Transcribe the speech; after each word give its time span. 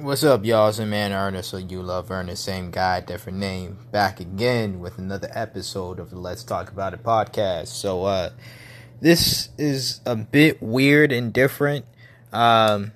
What's 0.00 0.24
up, 0.24 0.46
y'all? 0.46 0.70
It's 0.70 0.78
your 0.78 0.86
man 0.86 1.12
Ernest, 1.12 1.52
or 1.52 1.60
you 1.60 1.82
love 1.82 2.10
Ernest, 2.10 2.42
same 2.42 2.70
guy, 2.70 3.00
different 3.00 3.36
name. 3.36 3.76
Back 3.92 4.18
again 4.18 4.80
with 4.80 4.96
another 4.96 5.28
episode 5.34 5.98
of 5.98 6.08
the 6.08 6.18
Let's 6.18 6.42
Talk 6.42 6.70
About 6.70 6.94
It 6.94 7.02
podcast. 7.02 7.66
So, 7.66 8.04
uh, 8.04 8.30
this 9.02 9.50
is 9.58 10.00
a 10.06 10.16
bit 10.16 10.62
weird 10.62 11.12
and 11.12 11.34
different, 11.34 11.84
um, 12.32 12.92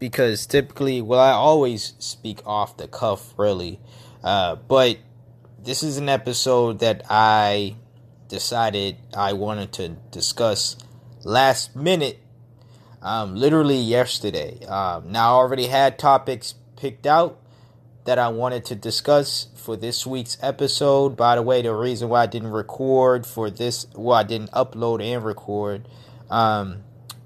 because 0.00 0.44
typically, 0.44 1.00
well, 1.00 1.20
I 1.20 1.30
always 1.30 1.94
speak 2.00 2.40
off 2.44 2.76
the 2.78 2.88
cuff, 2.88 3.32
really, 3.36 3.78
uh, 4.24 4.56
but 4.56 4.98
this 5.62 5.84
is 5.84 5.98
an 5.98 6.08
episode 6.08 6.80
that 6.80 7.06
I 7.08 7.76
decided 8.26 8.96
I 9.16 9.34
wanted 9.34 9.72
to 9.74 9.90
discuss 10.10 10.76
last 11.22 11.76
minute 11.76 12.23
um, 13.04 13.36
literally 13.36 13.76
yesterday. 13.76 14.64
Um, 14.64 15.12
now, 15.12 15.34
I 15.34 15.36
already 15.36 15.66
had 15.66 15.98
topics 15.98 16.54
picked 16.76 17.06
out 17.06 17.38
that 18.06 18.18
I 18.18 18.28
wanted 18.28 18.64
to 18.66 18.74
discuss 18.74 19.48
for 19.54 19.76
this 19.76 20.06
week's 20.06 20.38
episode. 20.42 21.16
By 21.16 21.36
the 21.36 21.42
way, 21.42 21.62
the 21.62 21.74
reason 21.74 22.08
why 22.08 22.22
I 22.22 22.26
didn't 22.26 22.48
record 22.48 23.26
for 23.26 23.50
this, 23.50 23.86
well, 23.94 24.16
I 24.16 24.22
didn't 24.22 24.50
upload 24.52 25.02
and 25.02 25.22
record 25.22 25.86
um, 26.30 26.82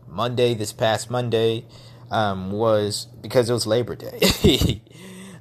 Monday, 0.08 0.54
this 0.54 0.72
past 0.72 1.10
Monday, 1.10 1.64
um, 2.10 2.50
was 2.50 3.06
because 3.20 3.48
it 3.48 3.52
was 3.52 3.66
Labor 3.66 3.94
Day. 3.94 4.18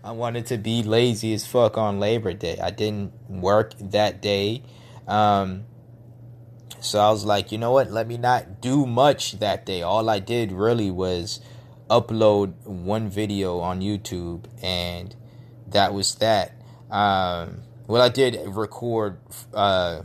I 0.04 0.12
wanted 0.12 0.46
to 0.48 0.58
be 0.58 0.84
lazy 0.84 1.34
as 1.34 1.48
fuck 1.48 1.78
on 1.78 2.00
Labor 2.00 2.34
Day. 2.34 2.60
I 2.62 2.70
didn't 2.70 3.12
work 3.28 3.74
that 3.80 4.22
day. 4.22 4.62
Um, 5.08 5.66
so 6.80 7.00
I 7.00 7.10
was 7.10 7.26
like, 7.26 7.52
you 7.52 7.58
know 7.58 7.72
what? 7.72 7.92
Let 7.92 8.08
me 8.08 8.18
not 8.18 8.62
do 8.62 8.86
much 8.86 9.40
that 9.40 9.66
day. 9.66 9.82
All 9.82 10.10
I 10.10 10.20
did 10.20 10.52
really 10.52 10.92
was 10.92 11.40
upload 11.90 12.54
one 12.66 13.10
video 13.10 13.60
on 13.60 13.82
YouTube, 13.82 14.46
and 14.62 15.16
that 15.68 15.94
was 15.94 16.16
that. 16.16 16.54
Um, 16.90 17.64
well, 17.88 18.02
I 18.02 18.10
did 18.10 18.40
record 18.48 19.20
uh, 19.54 20.02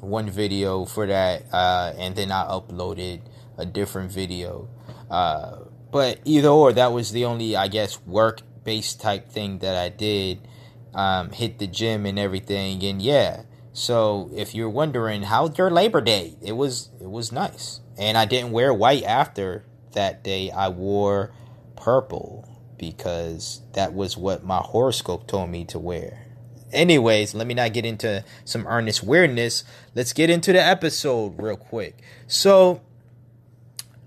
one 0.00 0.30
video 0.30 0.84
for 0.84 1.06
that, 1.06 1.44
uh, 1.52 1.92
and 1.96 2.14
then 2.14 2.30
I 2.30 2.44
uploaded 2.44 3.20
a 3.56 3.64
different 3.64 4.12
video. 4.12 4.68
Uh, 5.10 5.60
but 5.90 6.20
either 6.24 6.48
or, 6.48 6.72
that 6.72 6.92
was 6.92 7.12
the 7.12 7.24
only, 7.24 7.56
I 7.56 7.68
guess, 7.68 8.00
work 8.02 8.42
based 8.64 9.00
type 9.00 9.30
thing 9.30 9.58
that 9.60 9.76
I 9.76 9.88
did. 9.88 10.46
Um, 10.92 11.30
hit 11.30 11.58
the 11.58 11.66
gym 11.66 12.06
and 12.06 12.18
everything, 12.18 12.82
and 12.82 13.00
yeah. 13.00 13.42
So 13.76 14.30
if 14.34 14.54
you're 14.54 14.70
wondering 14.70 15.20
how's 15.24 15.58
your 15.58 15.70
Labor 15.70 16.00
Day, 16.00 16.34
it 16.40 16.52
was 16.52 16.88
it 16.98 17.10
was 17.10 17.30
nice, 17.30 17.80
and 17.98 18.16
I 18.16 18.24
didn't 18.24 18.52
wear 18.52 18.72
white 18.72 19.02
after 19.02 19.66
that 19.92 20.24
day. 20.24 20.50
I 20.50 20.70
wore 20.70 21.34
purple 21.76 22.48
because 22.78 23.60
that 23.74 23.92
was 23.92 24.16
what 24.16 24.42
my 24.42 24.56
horoscope 24.56 25.26
told 25.26 25.50
me 25.50 25.66
to 25.66 25.78
wear. 25.78 26.26
Anyways, 26.72 27.34
let 27.34 27.46
me 27.46 27.52
not 27.52 27.74
get 27.74 27.84
into 27.84 28.24
some 28.46 28.66
earnest 28.66 29.02
weirdness. 29.02 29.62
Let's 29.94 30.14
get 30.14 30.30
into 30.30 30.54
the 30.54 30.64
episode 30.64 31.34
real 31.38 31.58
quick. 31.58 31.98
So, 32.26 32.80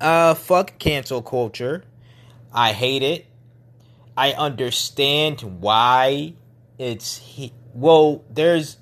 uh, 0.02 0.34
fuck 0.34 0.80
cancel 0.80 1.22
culture. 1.22 1.84
I 2.52 2.74
hate 2.74 3.04
it. 3.04 3.28
I 4.18 4.32
understand 4.32 5.62
why 5.62 6.34
it's 6.80 7.18
he- 7.18 7.54
well. 7.76 8.24
There's 8.32 8.78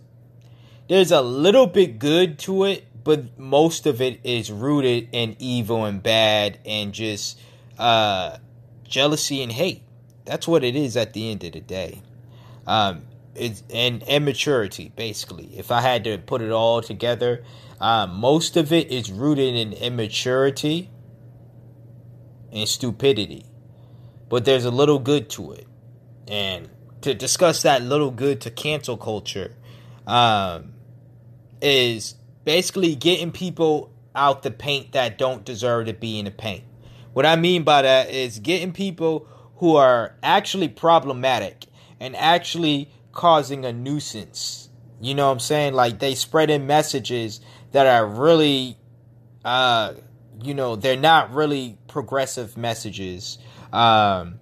there's 0.88 1.12
a 1.12 1.22
little 1.22 1.68
bit 1.68 2.00
good 2.00 2.40
to 2.40 2.64
it, 2.66 2.86
but 3.04 3.38
most 3.38 3.86
of 3.86 4.02
it 4.02 4.20
is 4.24 4.52
rooted 4.52 5.10
in 5.12 5.36
evil 5.40 5.86
and 5.86 6.02
bad 6.02 6.60
and 6.66 6.94
just 6.94 7.40
uh, 7.78 8.38
jealousy 8.84 9.44
and 9.44 9.52
hate. 9.52 9.84
That's 10.26 10.48
what 10.48 10.64
it 10.64 10.76
is 10.76 10.98
at 10.98 11.14
the 11.14 11.32
end 11.32 11.44
of 11.44 11.54
the 11.54 11.62
day. 11.62 12.02
Um, 12.66 13.04
it's 13.36 13.64
and 13.74 14.04
immaturity, 14.04 14.92
basically. 14.96 15.58
If 15.58 15.72
I 15.72 15.82
had 15.82 16.04
to 16.06 16.18
put 16.18 16.42
it 16.42 16.52
all 16.52 16.82
together, 16.82 17.44
uh, 17.80 18.08
most 18.08 18.58
of 18.58 18.74
it 18.74 18.92
is 18.92 19.12
rooted 19.12 19.56
in 19.56 19.74
immaturity 19.74 20.90
and 22.52 22.68
stupidity. 22.68 23.46
But 24.30 24.46
there's 24.46 24.66
a 24.66 24.72
little 24.72 25.00
good 25.00 25.30
to 25.32 25.54
it. 25.54 25.68
And 26.28 26.70
to 27.02 27.14
discuss 27.14 27.62
that 27.62 27.82
little 27.84 28.12
good 28.12 28.42
to 28.42 28.52
cancel 28.52 28.98
culture, 28.98 29.56
um, 30.06 30.74
is 31.62 32.16
basically 32.44 32.96
getting 32.96 33.32
people 33.32 33.92
out 34.16 34.44
the 34.44 34.52
paint 34.52 34.94
that 34.94 35.18
don't 35.18 35.46
deserve 35.46 35.86
to 35.88 35.94
be 35.94 36.20
in 36.20 36.26
the 36.26 36.32
paint. 36.32 36.64
What 37.14 37.26
I 37.26 37.36
mean 37.36 37.64
by 37.64 37.84
that 37.84 38.10
is 38.10 38.40
getting 38.40 38.74
people 38.74 39.28
who 39.58 39.76
are 39.76 40.16
actually 40.22 40.68
problematic 40.68 41.66
and 42.00 42.16
actually 42.16 42.92
causing 43.12 43.66
a 43.66 43.74
nuisance. 43.74 44.70
You 45.02 45.16
know 45.16 45.28
what 45.28 45.34
I'm 45.34 45.40
saying? 45.40 45.74
Like 45.74 46.00
they 46.00 46.16
spreading 46.16 46.68
messages 46.68 47.42
that 47.72 47.88
are 47.88 48.06
really 48.06 48.78
uh 49.44 49.94
you 50.44 50.54
know, 50.54 50.76
they're 50.76 50.96
not 50.96 51.34
really 51.34 51.78
progressive 51.88 52.58
messages. 52.58 53.38
Um 53.74 54.40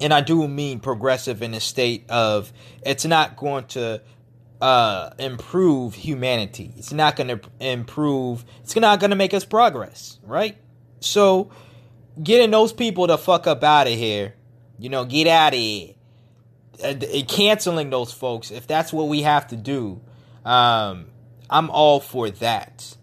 and 0.00 0.12
I 0.12 0.20
do 0.20 0.48
mean 0.48 0.80
progressive 0.80 1.42
in 1.42 1.52
the 1.52 1.60
state 1.60 2.06
of 2.08 2.52
it's 2.84 3.04
not 3.04 3.36
going 3.36 3.66
to 3.66 4.02
uh, 4.62 5.10
improve 5.18 5.96
humanity. 5.96 6.72
It's 6.76 6.92
not 6.92 7.16
going 7.16 7.36
to 7.36 7.40
improve. 7.58 8.44
It's 8.62 8.76
not 8.76 9.00
going 9.00 9.10
to 9.10 9.16
make 9.16 9.34
us 9.34 9.44
progress, 9.44 10.20
right? 10.22 10.56
So, 11.00 11.50
getting 12.22 12.52
those 12.52 12.72
people 12.72 13.08
to 13.08 13.18
fuck 13.18 13.48
up 13.48 13.64
out 13.64 13.88
of 13.88 13.94
here, 13.94 14.34
you 14.78 14.88
know, 14.88 15.04
get 15.04 15.26
out 15.26 15.52
of 15.52 15.58
here, 15.58 15.94
uh, 16.82 16.94
canceling 17.26 17.90
those 17.90 18.12
folks 18.12 18.52
if 18.52 18.68
that's 18.68 18.92
what 18.92 19.08
we 19.08 19.22
have 19.22 19.48
to 19.48 19.56
do. 19.56 20.00
Um, 20.44 21.06
I'm 21.50 21.68
all 21.68 21.98
for 21.98 22.30
that. 22.30 22.96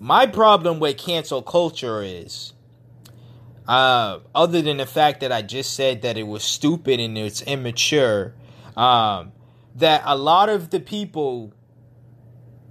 My 0.00 0.26
problem 0.26 0.80
with 0.80 0.98
cancel 0.98 1.40
culture 1.40 2.02
is, 2.02 2.52
uh, 3.68 4.18
other 4.34 4.60
than 4.60 4.78
the 4.78 4.86
fact 4.86 5.20
that 5.20 5.30
I 5.30 5.42
just 5.42 5.72
said 5.74 6.02
that 6.02 6.18
it 6.18 6.24
was 6.24 6.42
stupid 6.42 6.98
and 6.98 7.16
it's 7.16 7.42
immature, 7.42 8.34
um, 8.76 9.30
that 9.76 10.02
a 10.04 10.16
lot 10.16 10.48
of 10.48 10.70
the 10.70 10.80
people 10.80 11.52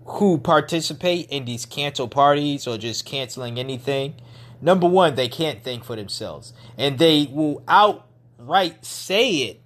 who 0.05 0.37
participate 0.37 1.29
in 1.29 1.45
these 1.45 1.65
cancel 1.65 2.07
parties 2.07 2.67
or 2.67 2.77
just 2.77 3.05
canceling 3.05 3.59
anything, 3.59 4.15
number 4.61 4.87
one, 4.87 5.15
they 5.15 5.27
can't 5.27 5.63
think 5.63 5.83
for 5.83 5.95
themselves. 5.95 6.53
And 6.77 6.97
they 6.97 7.29
will 7.31 7.63
outright 7.67 8.83
say 8.85 9.29
it 9.29 9.61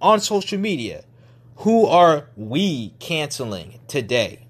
on 0.00 0.20
social 0.20 0.58
media. 0.58 1.04
Who 1.58 1.86
are 1.86 2.28
we 2.36 2.94
canceling 2.98 3.80
today? 3.88 4.46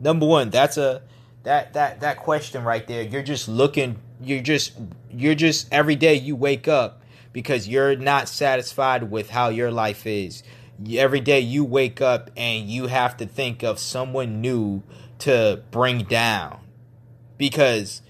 Number 0.00 0.26
one, 0.26 0.50
that's 0.50 0.76
a 0.76 1.02
that 1.44 1.72
that 1.74 2.00
that 2.00 2.18
question 2.18 2.64
right 2.64 2.86
there. 2.86 3.02
You're 3.02 3.22
just 3.22 3.48
looking 3.48 3.98
you're 4.20 4.42
just 4.42 4.72
you're 5.10 5.34
just 5.34 5.68
every 5.72 5.96
day 5.96 6.14
you 6.14 6.36
wake 6.36 6.66
up 6.66 7.02
because 7.32 7.68
you're 7.68 7.96
not 7.96 8.28
satisfied 8.28 9.10
with 9.10 9.30
how 9.30 9.48
your 9.48 9.70
life 9.70 10.06
is 10.06 10.42
every 10.90 11.20
day 11.20 11.40
you 11.40 11.64
wake 11.64 12.00
up 12.00 12.30
and 12.36 12.68
you 12.68 12.86
have 12.86 13.16
to 13.18 13.26
think 13.26 13.62
of 13.62 13.78
someone 13.78 14.40
new 14.40 14.82
to 15.20 15.62
bring 15.70 16.04
down 16.04 16.60
because 17.38 18.02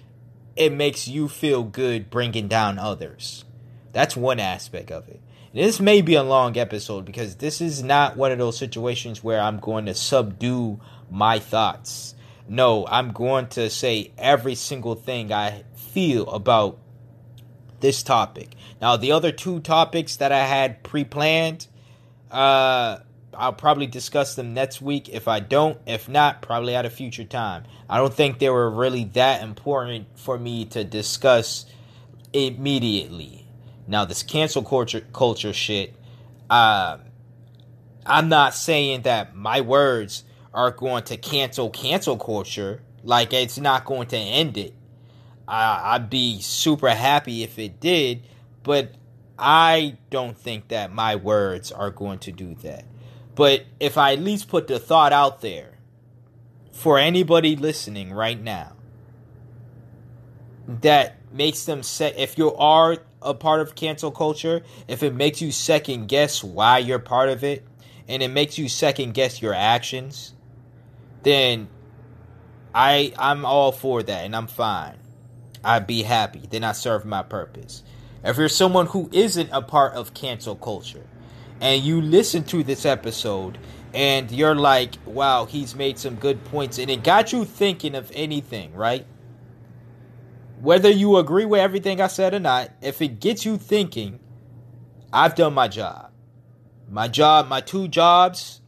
it 0.56 0.72
makes 0.72 1.08
you 1.08 1.28
feel 1.28 1.62
good 1.62 2.10
bringing 2.10 2.48
down 2.48 2.78
others. 2.78 3.44
That's 3.92 4.16
one 4.16 4.40
aspect 4.40 4.90
of 4.90 5.08
it. 5.08 5.20
This 5.54 5.80
may 5.80 6.00
be 6.00 6.14
a 6.14 6.22
long 6.22 6.56
episode 6.56 7.04
because 7.04 7.36
this 7.36 7.60
is 7.60 7.82
not 7.82 8.16
one 8.16 8.32
of 8.32 8.38
those 8.38 8.56
situations 8.56 9.22
where 9.22 9.40
I'm 9.40 9.58
going 9.58 9.84
to 9.84 9.94
subdue 9.94 10.80
my 11.10 11.38
thoughts. 11.38 12.14
No, 12.48 12.86
I'm 12.86 13.12
going 13.12 13.48
to 13.48 13.68
say 13.68 14.12
every 14.16 14.54
single 14.54 14.94
thing 14.94 15.30
I 15.30 15.64
feel 15.74 16.28
about 16.30 16.78
this 17.80 18.02
topic. 18.02 18.54
Now, 18.80 18.96
the 18.96 19.12
other 19.12 19.30
two 19.30 19.60
topics 19.60 20.16
that 20.16 20.32
I 20.32 20.46
had 20.46 20.82
pre 20.82 21.04
planned, 21.04 21.66
uh, 22.32 22.98
I'll 23.34 23.52
probably 23.52 23.86
discuss 23.86 24.34
them 24.34 24.54
next 24.54 24.82
week. 24.82 25.08
If 25.08 25.28
I 25.28 25.40
don't, 25.40 25.78
if 25.86 26.08
not, 26.08 26.42
probably 26.42 26.74
at 26.74 26.84
a 26.84 26.90
future 26.90 27.24
time. 27.24 27.64
I 27.88 27.98
don't 27.98 28.12
think 28.12 28.38
they 28.38 28.50
were 28.50 28.70
really 28.70 29.04
that 29.12 29.42
important 29.42 30.06
for 30.18 30.38
me 30.38 30.64
to 30.66 30.84
discuss 30.84 31.66
immediately. 32.32 33.46
Now, 33.86 34.04
this 34.04 34.22
cancel 34.22 34.62
culture 34.62 35.02
culture 35.12 35.52
shit, 35.52 35.94
uh, 36.48 36.98
I'm 38.06 38.28
not 38.28 38.54
saying 38.54 39.02
that 39.02 39.34
my 39.34 39.60
words 39.60 40.24
are 40.54 40.70
going 40.70 41.04
to 41.04 41.16
cancel 41.16 41.70
cancel 41.70 42.16
culture. 42.16 42.82
Like 43.02 43.32
it's 43.32 43.58
not 43.58 43.84
going 43.84 44.08
to 44.08 44.16
end 44.16 44.56
it. 44.56 44.74
I, 45.48 45.94
I'd 45.94 46.08
be 46.08 46.40
super 46.40 46.88
happy 46.88 47.42
if 47.42 47.58
it 47.58 47.80
did, 47.80 48.22
but 48.62 48.94
I 49.38 49.96
don't 50.10 50.36
think 50.36 50.68
that 50.68 50.92
my 50.92 51.16
words 51.16 51.72
are 51.72 51.90
going 51.90 52.18
to 52.20 52.32
do 52.32 52.54
that. 52.56 52.84
But 53.34 53.64
if 53.80 53.96
I 53.96 54.12
at 54.12 54.20
least 54.20 54.48
put 54.48 54.66
the 54.66 54.78
thought 54.78 55.12
out 55.12 55.40
there 55.40 55.78
for 56.72 56.98
anybody 56.98 57.56
listening 57.56 58.12
right 58.12 58.40
now, 58.40 58.74
that 60.66 61.16
makes 61.32 61.64
them 61.64 61.82
set, 61.82 62.16
if 62.18 62.38
you 62.38 62.54
are 62.54 62.98
a 63.20 63.34
part 63.34 63.60
of 63.60 63.74
cancel 63.74 64.10
culture, 64.10 64.62
if 64.86 65.02
it 65.02 65.14
makes 65.14 65.40
you 65.40 65.50
second 65.50 66.08
guess 66.08 66.44
why 66.44 66.78
you're 66.78 66.98
part 66.98 67.28
of 67.28 67.42
it, 67.42 67.66
and 68.08 68.22
it 68.22 68.28
makes 68.28 68.58
you 68.58 68.68
second 68.68 69.14
guess 69.14 69.40
your 69.40 69.54
actions, 69.54 70.34
then 71.22 71.68
I 72.74 73.12
I'm 73.18 73.44
all 73.44 73.72
for 73.72 74.02
that 74.02 74.24
and 74.24 74.34
I'm 74.34 74.46
fine. 74.46 74.96
I'd 75.64 75.86
be 75.86 76.02
happy. 76.02 76.42
Then 76.50 76.64
I 76.64 76.72
serve 76.72 77.04
my 77.04 77.22
purpose. 77.22 77.82
If 78.24 78.36
you're 78.36 78.48
someone 78.48 78.86
who 78.86 79.08
isn't 79.12 79.50
a 79.52 79.62
part 79.62 79.94
of 79.94 80.14
cancel 80.14 80.54
culture 80.54 81.06
and 81.60 81.82
you 81.82 82.00
listen 82.00 82.44
to 82.44 82.62
this 82.62 82.86
episode 82.86 83.58
and 83.92 84.30
you're 84.30 84.54
like, 84.54 84.94
wow, 85.04 85.44
he's 85.44 85.74
made 85.74 85.98
some 85.98 86.14
good 86.14 86.44
points 86.44 86.78
and 86.78 86.90
it 86.90 87.02
got 87.02 87.32
you 87.32 87.44
thinking 87.44 87.94
of 87.94 88.10
anything, 88.14 88.74
right? 88.74 89.06
Whether 90.60 90.90
you 90.90 91.16
agree 91.16 91.44
with 91.44 91.60
everything 91.60 92.00
I 92.00 92.06
said 92.06 92.32
or 92.32 92.38
not, 92.38 92.70
if 92.80 93.02
it 93.02 93.18
gets 93.18 93.44
you 93.44 93.58
thinking, 93.58 94.20
I've 95.12 95.34
done 95.34 95.54
my 95.54 95.66
job. 95.66 96.12
My 96.88 97.08
job, 97.08 97.48
my 97.48 97.60
two 97.60 97.88
jobs, 97.88 98.60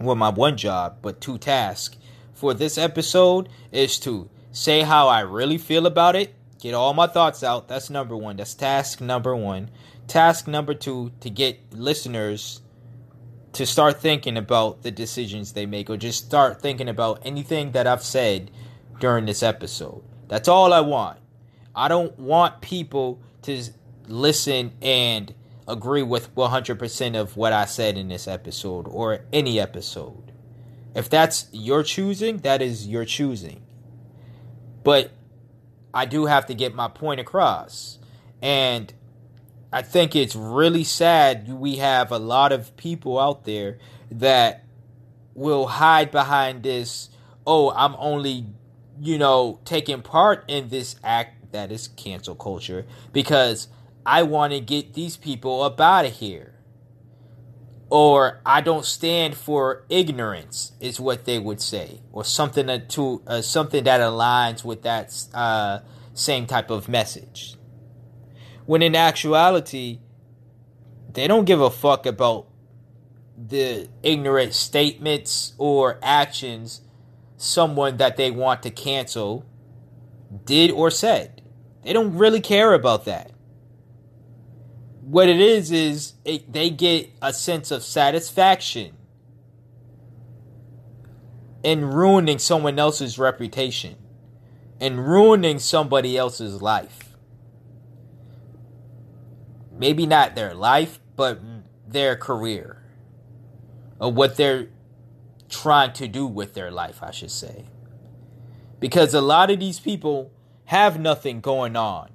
well, 0.00 0.16
my 0.16 0.30
one 0.30 0.56
job, 0.56 0.98
but 1.02 1.20
two 1.20 1.36
tasks 1.36 1.98
for 2.32 2.54
this 2.54 2.78
episode 2.78 3.50
is 3.70 3.98
to 3.98 4.30
say 4.50 4.80
how 4.80 5.08
I 5.08 5.20
really 5.20 5.58
feel 5.58 5.84
about 5.84 6.16
it, 6.16 6.34
get 6.60 6.74
all 6.74 6.94
my 6.94 7.06
thoughts 7.06 7.42
out. 7.42 7.68
That's 7.68 7.90
number 7.90 8.16
one. 8.16 8.36
That's 8.36 8.54
task 8.54 9.00
number 9.00 9.34
one. 9.34 9.70
Task 10.06 10.46
number 10.46 10.74
two, 10.74 11.12
to 11.20 11.30
get 11.30 11.72
listeners 11.72 12.60
to 13.52 13.66
start 13.66 14.00
thinking 14.00 14.36
about 14.36 14.82
the 14.82 14.90
decisions 14.90 15.52
they 15.52 15.66
make 15.66 15.90
or 15.90 15.96
just 15.96 16.24
start 16.24 16.60
thinking 16.60 16.88
about 16.88 17.20
anything 17.24 17.72
that 17.72 17.86
I've 17.86 18.02
said 18.02 18.50
during 19.00 19.26
this 19.26 19.42
episode. 19.42 20.02
That's 20.28 20.48
all 20.48 20.72
I 20.72 20.80
want. 20.80 21.18
I 21.74 21.88
don't 21.88 22.16
want 22.18 22.60
people 22.60 23.20
to 23.42 23.62
listen 24.06 24.72
and 24.80 25.34
agree 25.66 26.02
with 26.02 26.34
100% 26.34 27.20
of 27.20 27.36
what 27.36 27.52
I 27.52 27.64
said 27.64 27.96
in 27.96 28.08
this 28.08 28.28
episode 28.28 28.86
or 28.88 29.20
any 29.32 29.58
episode. 29.60 30.32
If 30.94 31.08
that's 31.08 31.48
your 31.52 31.82
choosing, 31.82 32.38
that 32.38 32.60
is 32.60 32.86
your 32.86 33.04
choosing. 33.04 33.62
But 34.82 35.12
I 35.92 36.04
do 36.04 36.26
have 36.26 36.46
to 36.46 36.54
get 36.54 36.74
my 36.74 36.88
point 36.88 37.20
across. 37.20 37.98
And 38.42 38.92
I 39.72 39.82
think 39.82 40.16
it's 40.16 40.34
really 40.34 40.84
sad 40.84 41.52
we 41.52 41.76
have 41.76 42.10
a 42.10 42.18
lot 42.18 42.52
of 42.52 42.76
people 42.76 43.18
out 43.18 43.44
there 43.44 43.78
that 44.10 44.64
will 45.34 45.66
hide 45.66 46.10
behind 46.10 46.62
this, 46.62 47.10
oh, 47.46 47.70
I'm 47.70 47.94
only, 47.98 48.46
you 49.00 49.18
know, 49.18 49.60
taking 49.64 50.02
part 50.02 50.44
in 50.48 50.68
this 50.68 50.96
act 51.04 51.52
that 51.52 51.72
is 51.72 51.88
cancel 51.88 52.34
culture 52.34 52.86
because 53.12 53.68
I 54.04 54.22
want 54.22 54.52
to 54.52 54.60
get 54.60 54.94
these 54.94 55.16
people 55.16 55.62
up 55.62 55.80
out 55.80 56.04
of 56.04 56.12
here. 56.12 56.54
Or 57.90 58.40
I 58.46 58.60
don't 58.60 58.84
stand 58.84 59.36
for 59.36 59.84
ignorance, 59.88 60.72
is 60.80 61.00
what 61.00 61.24
they 61.24 61.40
would 61.40 61.60
say, 61.60 62.00
or 62.12 62.24
something 62.24 62.66
that 62.66 62.88
to 62.90 63.22
uh, 63.26 63.42
something 63.42 63.82
that 63.84 64.00
aligns 64.00 64.64
with 64.64 64.82
that 64.82 65.12
uh, 65.34 65.80
same 66.14 66.46
type 66.46 66.70
of 66.70 66.88
message. 66.88 67.56
When 68.64 68.80
in 68.80 68.94
actuality, 68.94 69.98
they 71.12 71.26
don't 71.26 71.44
give 71.44 71.60
a 71.60 71.70
fuck 71.70 72.06
about 72.06 72.46
the 73.36 73.88
ignorant 74.02 74.54
statements 74.54 75.54
or 75.58 75.98
actions 76.02 76.82
someone 77.36 77.96
that 77.96 78.16
they 78.16 78.30
want 78.30 78.62
to 78.62 78.70
cancel 78.70 79.44
did 80.44 80.70
or 80.70 80.90
said. 80.90 81.42
They 81.82 81.92
don't 81.92 82.16
really 82.16 82.40
care 82.40 82.74
about 82.74 83.06
that 83.06 83.32
what 85.10 85.28
it 85.28 85.40
is 85.40 85.72
is 85.72 86.12
it, 86.24 86.52
they 86.52 86.70
get 86.70 87.10
a 87.20 87.32
sense 87.32 87.72
of 87.72 87.82
satisfaction 87.82 88.96
in 91.64 91.84
ruining 91.84 92.38
someone 92.38 92.78
else's 92.78 93.18
reputation 93.18 93.96
and 94.80 95.04
ruining 95.04 95.58
somebody 95.58 96.16
else's 96.16 96.62
life. 96.62 97.16
Maybe 99.76 100.06
not 100.06 100.36
their 100.36 100.54
life, 100.54 101.00
but 101.16 101.40
their 101.88 102.14
career. 102.14 102.80
Or 103.98 104.12
what 104.12 104.36
they're 104.36 104.68
trying 105.48 105.92
to 105.94 106.06
do 106.06 106.24
with 106.24 106.54
their 106.54 106.70
life, 106.70 107.02
I 107.02 107.10
should 107.10 107.32
say. 107.32 107.64
Because 108.78 109.12
a 109.12 109.20
lot 109.20 109.50
of 109.50 109.58
these 109.58 109.80
people 109.80 110.30
have 110.66 111.00
nothing 111.00 111.40
going 111.40 111.74
on. 111.74 112.10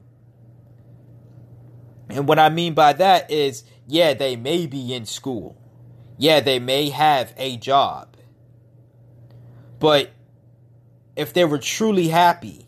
And 2.09 2.27
what 2.27 2.39
I 2.39 2.49
mean 2.49 2.73
by 2.73 2.93
that 2.93 3.31
is, 3.31 3.63
yeah, 3.87 4.13
they 4.13 4.35
may 4.35 4.67
be 4.67 4.93
in 4.93 5.05
school. 5.05 5.57
Yeah, 6.17 6.39
they 6.39 6.59
may 6.59 6.89
have 6.89 7.33
a 7.37 7.57
job. 7.57 8.15
But 9.79 10.11
if 11.15 11.33
they 11.33 11.45
were 11.45 11.57
truly 11.57 12.09
happy, 12.09 12.67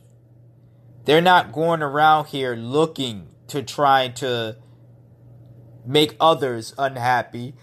they're 1.06 1.22
not 1.22 1.52
going 1.52 1.82
around 1.82 2.28
here 2.28 2.56
looking 2.56 3.30
to 3.48 3.64
try 3.64 4.10
to 4.10 4.58
make 5.86 6.16
others 6.20 6.74
unhappy 6.78 7.54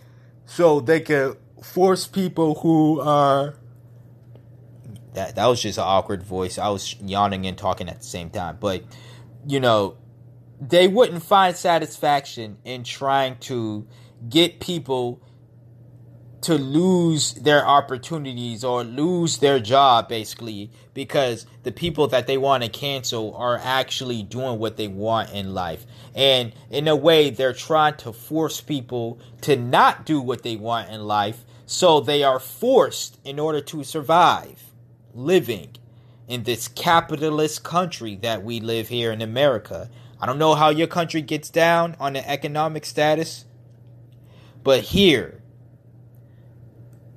so 0.47 0.81
they 0.81 1.01
can 1.01 1.37
force 1.63 2.07
people 2.07 2.57
who 2.57 3.01
are 3.01 3.57
that 5.15 5.37
that 5.37 5.47
was 5.47 5.63
just 5.63 5.79
an 5.79 5.85
awkward 5.87 6.23
voice. 6.23 6.59
I 6.59 6.69
was 6.69 6.97
yawning 7.01 7.47
and 7.47 7.57
talking 7.57 7.89
at 7.89 7.99
the 7.99 8.05
same 8.05 8.31
time. 8.31 8.59
But 8.61 8.83
you 9.47 9.61
know, 9.61 9.97
they 10.69 10.89
wouldn't 10.89 11.23
find 11.23 11.57
satisfaction 11.57 12.59
in 12.65 12.85
trying 12.85 13.37
to 13.39 13.87
get 14.29 14.61
people 14.61 15.21
to 16.41 16.57
lose 16.57 17.33
their 17.35 17.67
opportunities 17.67 18.65
or 18.65 18.85
lose 18.85 19.39
their 19.39 19.59
job 19.59 20.09
basically 20.09 20.71
because 20.93 21.47
the 21.63 21.73
people 21.73 22.07
that 22.07 22.27
they 22.27 22.37
want 22.37 22.63
to 22.63 22.69
cancel 22.69 23.35
are 23.35 23.59
actually 23.63 24.23
doing 24.23 24.59
what 24.59 24.77
they 24.77 24.87
want 24.87 25.33
in 25.33 25.55
life. 25.55 25.87
And 26.15 26.53
in 26.71 26.87
a 26.87 26.97
way 26.97 27.31
they're 27.31 27.55
trying 27.55 27.97
to 27.99 28.13
force 28.13 28.61
people 28.61 29.19
to 29.41 29.57
not 29.57 30.05
do 30.05 30.21
what 30.21 30.43
they 30.43 30.57
want 30.57 30.91
in 30.91 31.05
life 31.05 31.45
so 31.67 32.01
they 32.01 32.23
are 32.23 32.39
forced 32.39 33.19
in 33.25 33.39
order 33.39 33.63
to 33.63 33.83
survive 33.83 34.65
living 35.15 35.71
in 36.29 36.43
this 36.43 36.69
capitalist 36.69 37.65
country 37.65 38.17
that 38.17 38.43
we 38.43 38.61
live 38.61 38.89
here 38.89 39.13
in 39.13 39.23
America 39.23 39.89
I 40.25 40.27
don't 40.27 40.39
know 40.39 40.55
how 40.55 40.71
your 40.71 40.87
country 40.87 41.21
gets 41.21 41.51
down 41.51 41.97
on 42.01 42.15
the 42.15 42.27
economic 42.27 42.87
status, 42.87 43.45
but 44.63 44.81
here 44.81 45.43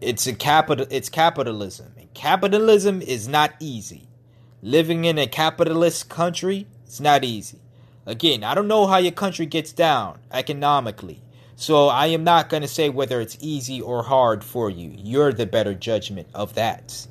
it's 0.02 0.28
a 0.28 0.34
capital 0.34 0.86
it's 0.90 1.08
capitalism. 1.08 1.94
And 1.98 2.14
capitalism 2.14 3.02
is 3.02 3.26
not 3.26 3.54
easy. 3.62 4.10
Living 4.62 5.06
in 5.06 5.18
a 5.18 5.26
capitalist 5.26 6.10
country, 6.10 6.68
it's 6.86 7.00
not 7.00 7.24
easy. 7.24 7.62
Again, 8.06 8.44
I 8.44 8.54
don't 8.54 8.68
know 8.68 8.88
how 8.88 8.98
your 8.98 9.14
country 9.14 9.46
gets 9.46 9.72
down 9.72 10.20
economically. 10.34 11.24
So 11.56 11.88
I 11.88 12.08
am 12.08 12.26
not 12.26 12.50
going 12.50 12.64
to 12.64 12.68
say 12.68 12.90
whether 12.90 13.22
it's 13.22 13.38
easy 13.40 13.80
or 13.80 14.04
hard 14.04 14.44
for 14.44 14.70
you. 14.70 14.94
You're 14.94 15.32
the 15.32 15.46
better 15.46 15.74
judgment 15.74 16.28
of 16.34 16.56
that. 16.56 17.08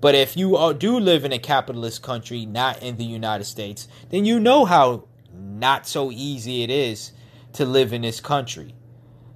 But 0.00 0.14
if 0.14 0.38
you 0.38 0.74
do 0.78 0.98
live 0.98 1.26
in 1.26 1.32
a 1.32 1.38
capitalist 1.38 2.02
country, 2.02 2.46
not 2.46 2.82
in 2.82 2.96
the 2.96 3.04
United 3.04 3.44
States, 3.44 3.88
then 4.08 4.24
you 4.24 4.40
know 4.40 4.64
how 4.64 5.07
not 5.38 5.86
so 5.86 6.10
easy 6.10 6.62
it 6.62 6.70
is 6.70 7.12
to 7.54 7.64
live 7.64 7.92
in 7.92 8.02
this 8.02 8.20
country. 8.20 8.74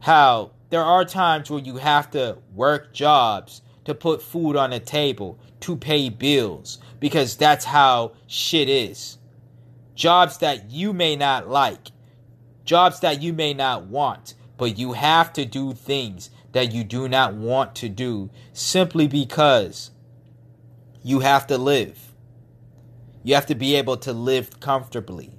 How 0.00 0.52
there 0.70 0.82
are 0.82 1.04
times 1.04 1.50
where 1.50 1.60
you 1.60 1.76
have 1.76 2.10
to 2.12 2.38
work 2.54 2.92
jobs 2.92 3.62
to 3.84 3.94
put 3.94 4.22
food 4.22 4.56
on 4.56 4.70
the 4.70 4.80
table, 4.80 5.38
to 5.60 5.76
pay 5.76 6.08
bills, 6.08 6.78
because 7.00 7.36
that's 7.36 7.64
how 7.64 8.12
shit 8.26 8.68
is. 8.68 9.18
Jobs 9.94 10.38
that 10.38 10.70
you 10.70 10.92
may 10.92 11.16
not 11.16 11.48
like, 11.48 11.90
jobs 12.64 13.00
that 13.00 13.20
you 13.20 13.32
may 13.32 13.52
not 13.52 13.84
want, 13.84 14.34
but 14.56 14.78
you 14.78 14.92
have 14.92 15.32
to 15.34 15.44
do 15.44 15.74
things 15.74 16.30
that 16.52 16.72
you 16.72 16.84
do 16.84 17.08
not 17.08 17.34
want 17.34 17.74
to 17.74 17.88
do 17.88 18.30
simply 18.52 19.08
because 19.08 19.90
you 21.02 21.20
have 21.20 21.46
to 21.48 21.58
live. 21.58 22.14
You 23.24 23.34
have 23.34 23.46
to 23.46 23.54
be 23.54 23.74
able 23.76 23.96
to 23.98 24.12
live 24.12 24.60
comfortably. 24.60 25.32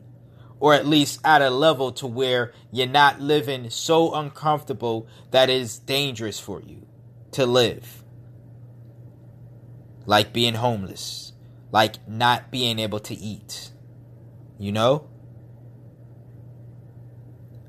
Or 0.63 0.73
at 0.73 0.87
least 0.87 1.19
at 1.25 1.41
a 1.41 1.49
level 1.49 1.91
to 1.91 2.07
where 2.07 2.53
you're 2.71 2.87
not 2.87 3.19
living 3.19 3.69
so 3.69 4.13
uncomfortable 4.13 5.05
that 5.29 5.49
it's 5.49 5.77
dangerous 5.77 6.39
for 6.39 6.61
you 6.61 6.87
to 7.33 7.45
live. 7.45 8.01
Like 10.05 10.31
being 10.31 10.53
homeless, 10.53 11.33
like 11.73 12.07
not 12.07 12.49
being 12.49 12.79
able 12.79 13.01
to 13.01 13.13
eat. 13.13 13.71
You 14.57 14.71
know? 14.71 15.09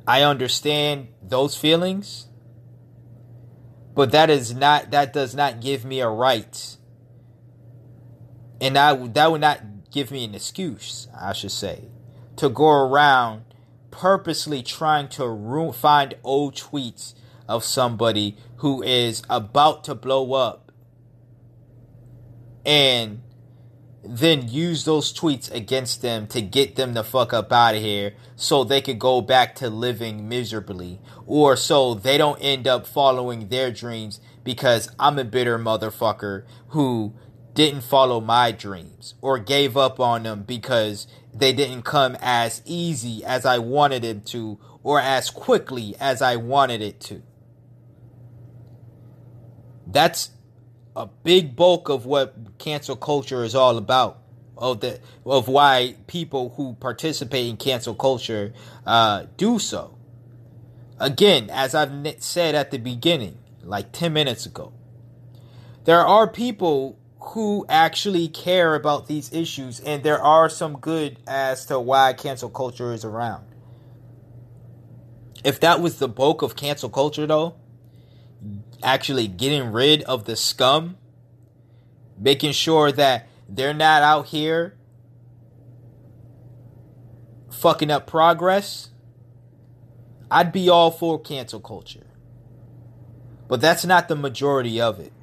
I 0.07 0.23
understand 0.23 1.09
those 1.21 1.57
feelings, 1.57 2.29
but 3.97 4.13
that 4.13 4.31
is 4.31 4.55
not 4.55 4.93
that 4.93 5.13
does 5.13 5.35
not 5.35 5.61
give 5.61 5.85
me 5.85 5.99
a 5.99 6.09
right. 6.09 6.77
And 8.61 8.79
I 8.79 8.95
that 9.09 9.33
would 9.33 9.41
not 9.41 9.91
give 9.91 10.13
me 10.13 10.25
an 10.25 10.37
excuse, 10.37 11.09
I 11.21 11.33
should 11.33 11.51
say, 11.51 11.89
to 12.37 12.49
go 12.49 12.69
around 12.69 13.45
purposely 13.91 14.63
trying 14.63 15.09
to 15.09 15.73
find 15.73 16.15
old 16.25 16.55
tweets 16.55 17.15
of 17.49 17.65
somebody 17.65 18.37
who 18.57 18.83
is 18.83 19.23
about 19.31 19.85
to 19.85 19.95
blow 19.95 20.33
up 20.33 20.73
and 22.65 23.23
then 24.03 24.49
use 24.49 24.85
those 24.85 25.13
tweets 25.13 25.51
against 25.53 26.03
them 26.03 26.27
to 26.27 26.43
get 26.43 26.77
them 26.77 26.93
the 26.95 27.05
fuck 27.05 27.33
up 27.33 27.53
out 27.53 27.75
of 27.75 27.81
here 27.81 28.15
so 28.37 28.65
they 28.65 28.81
could 28.81 28.99
go 28.99 29.21
back 29.21 29.55
to 29.55 29.71
living 29.71 30.29
miserably 30.29 31.01
or 31.27 31.57
so 31.57 31.95
they 31.95 32.19
don't 32.19 32.39
end 32.41 32.67
up 32.67 32.87
following 32.87 33.49
their 33.49 33.71
dreams 33.71 34.21
because 34.43 34.91
I'm 34.99 35.19
a 35.19 35.25
bitter 35.25 35.59
motherfucker 35.59 36.45
who 36.69 37.15
didn't 37.55 37.83
follow 37.83 38.21
my 38.21 38.51
dreams 38.51 39.15
or 39.21 39.39
gave 39.39 39.77
up 39.77 40.01
on 40.01 40.25
them 40.25 40.43
because 40.43 41.07
they 41.33 41.53
didn't 41.53 41.83
come 41.83 42.17
as 42.21 42.61
easy 42.65 43.25
as 43.25 43.47
I 43.47 43.59
wanted 43.59 44.05
it 44.05 44.27
to 44.27 44.59
or 44.83 45.01
as 45.01 45.31
quickly 45.31 45.97
as 45.99 46.21
I 46.21 46.37
wanted 46.37 46.83
it 46.83 47.01
to. 47.03 47.23
That's 49.87 50.31
a 50.97 51.07
big 51.07 51.57
bulk 51.57 51.89
of 51.89 52.07
what 52.07 52.59
cancel 52.59 52.97
culture 52.97 53.45
is 53.45 53.55
all 53.55 53.79
about. 53.79 54.21
Of 54.57 54.81
the 54.81 55.01
of 55.27 55.49
why 55.49 55.97
people 56.07 56.51
who 56.57 56.75
participate 56.75 57.49
in 57.49 57.57
cancel 57.57 57.93
culture 57.93 58.53
uh, 58.87 59.25
do 59.37 59.59
so. 59.59 59.99
Again, 61.01 61.51
as 61.51 61.75
I've 61.75 62.23
said 62.23 62.55
at 62.55 62.71
the 62.71 62.79
beginning, 62.79 63.39
like 63.65 63.91
ten 63.91 64.13
minutes 64.13 64.47
ago, 64.47 64.73
there 65.87 66.07
are 66.07 66.29
people 66.29 67.01
who 67.29 67.65
actually 67.69 68.29
care 68.29 68.75
about 68.75 69.07
these 69.07 69.33
issues, 69.33 69.81
and 69.81 70.03
there 70.03 70.21
are 70.21 70.49
some 70.49 70.79
good 70.79 71.19
as 71.27 71.65
to 71.67 71.81
why 71.81 72.13
cancel 72.13 72.51
culture 72.51 72.93
is 72.93 73.05
around. 73.05 73.47
If 75.43 75.59
that 75.61 75.81
was 75.81 75.99
the 75.99 76.09
bulk 76.09 76.43
of 76.43 76.55
cancel 76.55 76.91
culture, 76.91 77.27
though, 77.27 77.55
actually 78.83 79.27
getting 79.27 79.73
rid 79.73 80.03
of 80.03 80.27
the 80.27 80.37
scum, 80.37 80.97
making 82.19 82.53
sure 82.53 82.93
that 82.93 83.27
they're 83.49 83.75
not 83.75 84.03
out 84.03 84.27
here 84.27 84.77
fucking 87.51 87.91
up 87.91 88.07
progress, 88.07 88.91
I'd 90.31 90.53
be 90.53 90.69
all 90.69 90.91
for 90.91 91.19
cancel 91.19 91.61
culture. 91.61 92.07
But 93.49 93.63
that's 93.63 93.87
not 93.87 94.09
the 94.09 94.17
majority 94.17 94.79
of 94.79 95.01
it. 95.01 95.14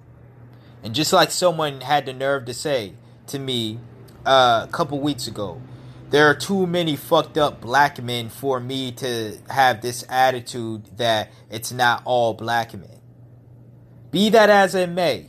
And 0.84 0.96
just 0.96 1.14
like 1.14 1.32
someone 1.32 1.82
had 1.82 2.06
the 2.06 2.14
nerve 2.14 2.46
to 2.46 2.54
say 2.54 2.94
to 3.28 3.40
me 3.40 3.80
uh, 4.26 4.66
a 4.68 4.72
couple 4.72 5.00
weeks 5.00 5.28
ago, 5.28 5.62
there 6.10 6.30
are 6.30 6.36
too 6.36 6.68
many 6.68 6.96
fucked 6.96 7.38
up 7.38 7.62
black 7.62 8.02
men 8.02 8.30
for 8.30 8.60
me 8.60 8.92
to 8.94 9.38
have 9.50 9.82
this 9.82 10.04
attitude 10.10 10.98
that 10.98 11.32
it's 11.50 11.72
not 11.72 12.02
all 12.04 12.34
black 12.34 12.74
men. 12.74 13.00
Be 14.12 14.30
that 14.30 14.50
as 14.50 14.76
it 14.76 14.90
may, 14.90 15.28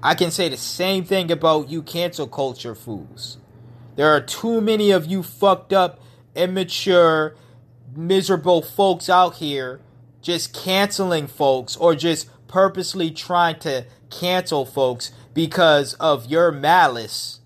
I 0.00 0.14
can 0.14 0.30
say 0.30 0.48
the 0.48 0.56
same 0.56 1.04
thing 1.04 1.32
about 1.32 1.70
you 1.70 1.82
cancel 1.82 2.28
culture 2.28 2.76
fools. 2.76 3.38
There 3.96 4.14
are 4.14 4.20
too 4.20 4.60
many 4.60 4.92
of 4.92 5.06
you 5.06 5.24
fucked 5.24 5.72
up, 5.72 6.00
immature, 6.36 7.34
miserable 7.96 8.62
folks 8.62 9.08
out 9.08 9.36
here 9.36 9.80
just 10.22 10.52
canceling 10.52 11.26
folks 11.26 11.76
or 11.76 11.94
just 11.94 12.28
purposely 12.48 13.10
trying 13.10 13.58
to 13.58 13.84
cancel 14.10 14.64
folks 14.64 15.12
because 15.34 15.94
of 15.94 16.26
your 16.26 16.50
malice 16.50 17.40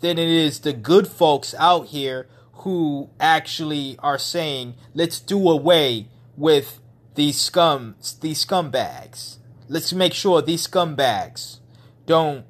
than 0.00 0.18
it 0.18 0.28
is 0.28 0.60
the 0.60 0.72
good 0.72 1.08
folks 1.08 1.54
out 1.58 1.88
here 1.88 2.28
who 2.52 3.10
actually 3.20 3.96
are 4.00 4.18
saying, 4.18 4.74
let's 4.94 5.20
do 5.20 5.48
away 5.48 6.08
with 6.36 6.80
these 7.14 7.40
scum, 7.40 7.96
these 8.20 8.44
scumbags. 8.44 9.36
Let's 9.68 9.92
make 9.92 10.14
sure 10.14 10.40
these 10.40 10.66
scumbags 10.66 11.58
don't 12.06 12.44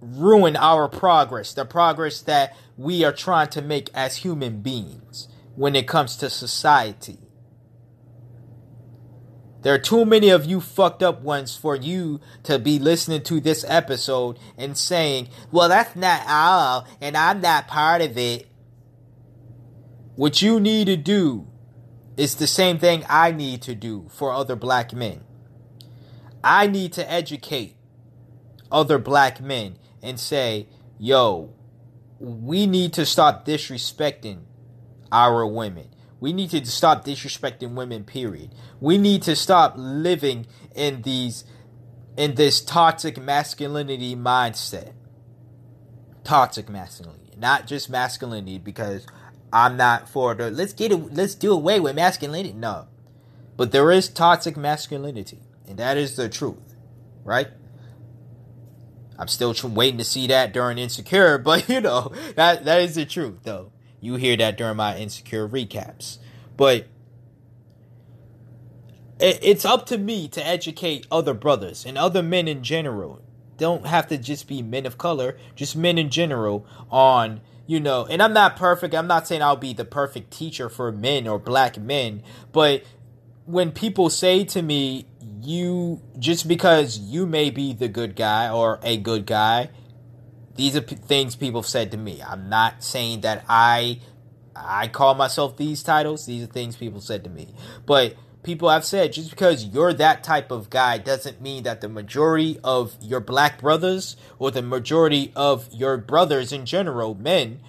ruin 0.00 0.56
our 0.56 0.88
progress, 0.88 1.54
the 1.54 1.64
progress 1.64 2.20
that 2.22 2.56
we 2.76 3.04
are 3.04 3.12
trying 3.12 3.48
to 3.48 3.62
make 3.62 3.90
as 3.94 4.16
human 4.18 4.60
beings 4.60 5.28
when 5.56 5.74
it 5.74 5.88
comes 5.88 6.16
to 6.16 6.30
society. 6.30 7.18
There 9.62 9.74
are 9.74 9.78
too 9.78 10.04
many 10.04 10.28
of 10.28 10.44
you 10.44 10.60
fucked 10.60 11.02
up 11.02 11.22
ones 11.22 11.56
for 11.56 11.74
you 11.74 12.20
to 12.44 12.58
be 12.58 12.78
listening 12.78 13.22
to 13.24 13.40
this 13.40 13.64
episode 13.66 14.38
and 14.56 14.78
saying, 14.78 15.28
well, 15.50 15.68
that's 15.68 15.96
not 15.96 16.22
all, 16.28 16.86
and 17.00 17.16
I'm 17.16 17.40
not 17.40 17.66
part 17.66 18.00
of 18.00 18.16
it. 18.16 18.46
What 20.14 20.42
you 20.42 20.60
need 20.60 20.86
to 20.86 20.96
do 20.96 21.48
is 22.16 22.36
the 22.36 22.46
same 22.46 22.78
thing 22.78 23.04
I 23.08 23.32
need 23.32 23.62
to 23.62 23.74
do 23.74 24.08
for 24.10 24.32
other 24.32 24.56
black 24.56 24.92
men. 24.92 25.22
I 26.42 26.66
need 26.66 26.92
to 26.94 27.10
educate 27.10 27.76
other 28.70 28.98
black 28.98 29.40
men 29.40 29.78
and 30.02 30.20
say, 30.20 30.68
yo, 30.98 31.54
we 32.18 32.66
need 32.66 32.92
to 32.94 33.06
stop 33.06 33.44
disrespecting 33.44 34.42
our 35.10 35.46
women. 35.46 35.88
We 36.20 36.32
need 36.32 36.50
to 36.50 36.64
stop 36.66 37.04
disrespecting 37.04 37.74
women, 37.74 38.04
period. 38.04 38.50
We 38.80 38.98
need 38.98 39.22
to 39.22 39.36
stop 39.36 39.74
living 39.76 40.46
in 40.74 41.02
these 41.02 41.44
in 42.16 42.34
this 42.34 42.60
toxic 42.60 43.18
masculinity 43.18 44.16
mindset. 44.16 44.92
Toxic 46.24 46.68
masculinity. 46.68 47.34
Not 47.36 47.68
just 47.68 47.88
masculinity 47.88 48.58
because 48.58 49.06
I'm 49.52 49.76
not 49.76 50.08
for 50.08 50.34
the 50.34 50.50
let's 50.50 50.72
get 50.72 50.90
it 50.90 51.14
let's 51.14 51.36
do 51.36 51.52
away 51.52 51.78
with 51.78 51.94
masculinity. 51.94 52.52
No. 52.52 52.88
But 53.56 53.70
there 53.70 53.90
is 53.92 54.08
toxic 54.08 54.56
masculinity. 54.56 55.40
And 55.68 55.78
that 55.78 55.96
is 55.96 56.16
the 56.16 56.28
truth. 56.28 56.74
Right? 57.24 57.48
I'm 59.18 59.28
still 59.28 59.54
waiting 59.64 59.98
to 59.98 60.04
see 60.04 60.28
that 60.28 60.52
during 60.52 60.78
Insecure, 60.78 61.38
but 61.44 61.68
you 61.68 61.80
know, 61.80 62.12
that 62.34 62.64
that 62.64 62.82
is 62.82 62.96
the 62.96 63.06
truth 63.06 63.40
though. 63.44 63.70
You 64.00 64.16
hear 64.16 64.36
that 64.36 64.56
during 64.56 64.76
my 64.76 64.96
insecure 64.96 65.48
recaps. 65.48 66.18
But 66.56 66.86
it's 69.20 69.64
up 69.64 69.86
to 69.86 69.98
me 69.98 70.28
to 70.28 70.46
educate 70.46 71.06
other 71.10 71.34
brothers 71.34 71.84
and 71.84 71.98
other 71.98 72.22
men 72.22 72.46
in 72.46 72.62
general. 72.62 73.20
Don't 73.56 73.86
have 73.86 74.06
to 74.08 74.18
just 74.18 74.46
be 74.46 74.62
men 74.62 74.86
of 74.86 74.98
color, 74.98 75.36
just 75.56 75.74
men 75.74 75.98
in 75.98 76.10
general 76.10 76.64
on, 76.90 77.40
you 77.66 77.80
know, 77.80 78.06
and 78.06 78.22
I'm 78.22 78.32
not 78.32 78.56
perfect. 78.56 78.94
I'm 78.94 79.08
not 79.08 79.26
saying 79.26 79.42
I'll 79.42 79.56
be 79.56 79.72
the 79.72 79.84
perfect 79.84 80.30
teacher 80.30 80.68
for 80.68 80.92
men 80.92 81.26
or 81.26 81.40
black 81.40 81.76
men, 81.76 82.22
but 82.52 82.84
when 83.46 83.72
people 83.72 84.10
say 84.10 84.44
to 84.44 84.62
me, 84.62 85.06
you 85.40 86.00
just 86.18 86.46
because 86.46 86.98
you 86.98 87.26
may 87.26 87.50
be 87.50 87.72
the 87.72 87.88
good 87.88 88.14
guy 88.14 88.50
or 88.50 88.78
a 88.82 88.96
good 88.96 89.26
guy 89.26 89.70
these 90.58 90.74
are 90.74 90.80
p- 90.82 90.96
things 90.96 91.36
people 91.36 91.62
have 91.62 91.68
said 91.68 91.92
to 91.92 91.96
me. 91.96 92.20
I'm 92.20 92.48
not 92.48 92.82
saying 92.82 93.20
that 93.20 93.44
I 93.48 94.00
I 94.56 94.88
call 94.88 95.14
myself 95.14 95.56
these 95.56 95.84
titles. 95.84 96.26
These 96.26 96.42
are 96.42 96.46
things 96.46 96.74
people 96.74 97.00
said 97.00 97.22
to 97.24 97.30
me. 97.30 97.54
But 97.86 98.16
people 98.42 98.68
have 98.68 98.84
said 98.84 99.12
just 99.12 99.30
because 99.30 99.66
you're 99.66 99.92
that 99.92 100.24
type 100.24 100.50
of 100.50 100.68
guy 100.68 100.98
doesn't 100.98 101.40
mean 101.40 101.62
that 101.62 101.80
the 101.80 101.88
majority 101.88 102.58
of 102.64 102.96
your 103.00 103.20
black 103.20 103.60
brothers 103.60 104.16
or 104.40 104.50
the 104.50 104.60
majority 104.60 105.32
of 105.36 105.68
your 105.72 105.96
brothers 105.96 106.52
in 106.52 106.66
general, 106.66 107.14
men, 107.14 107.60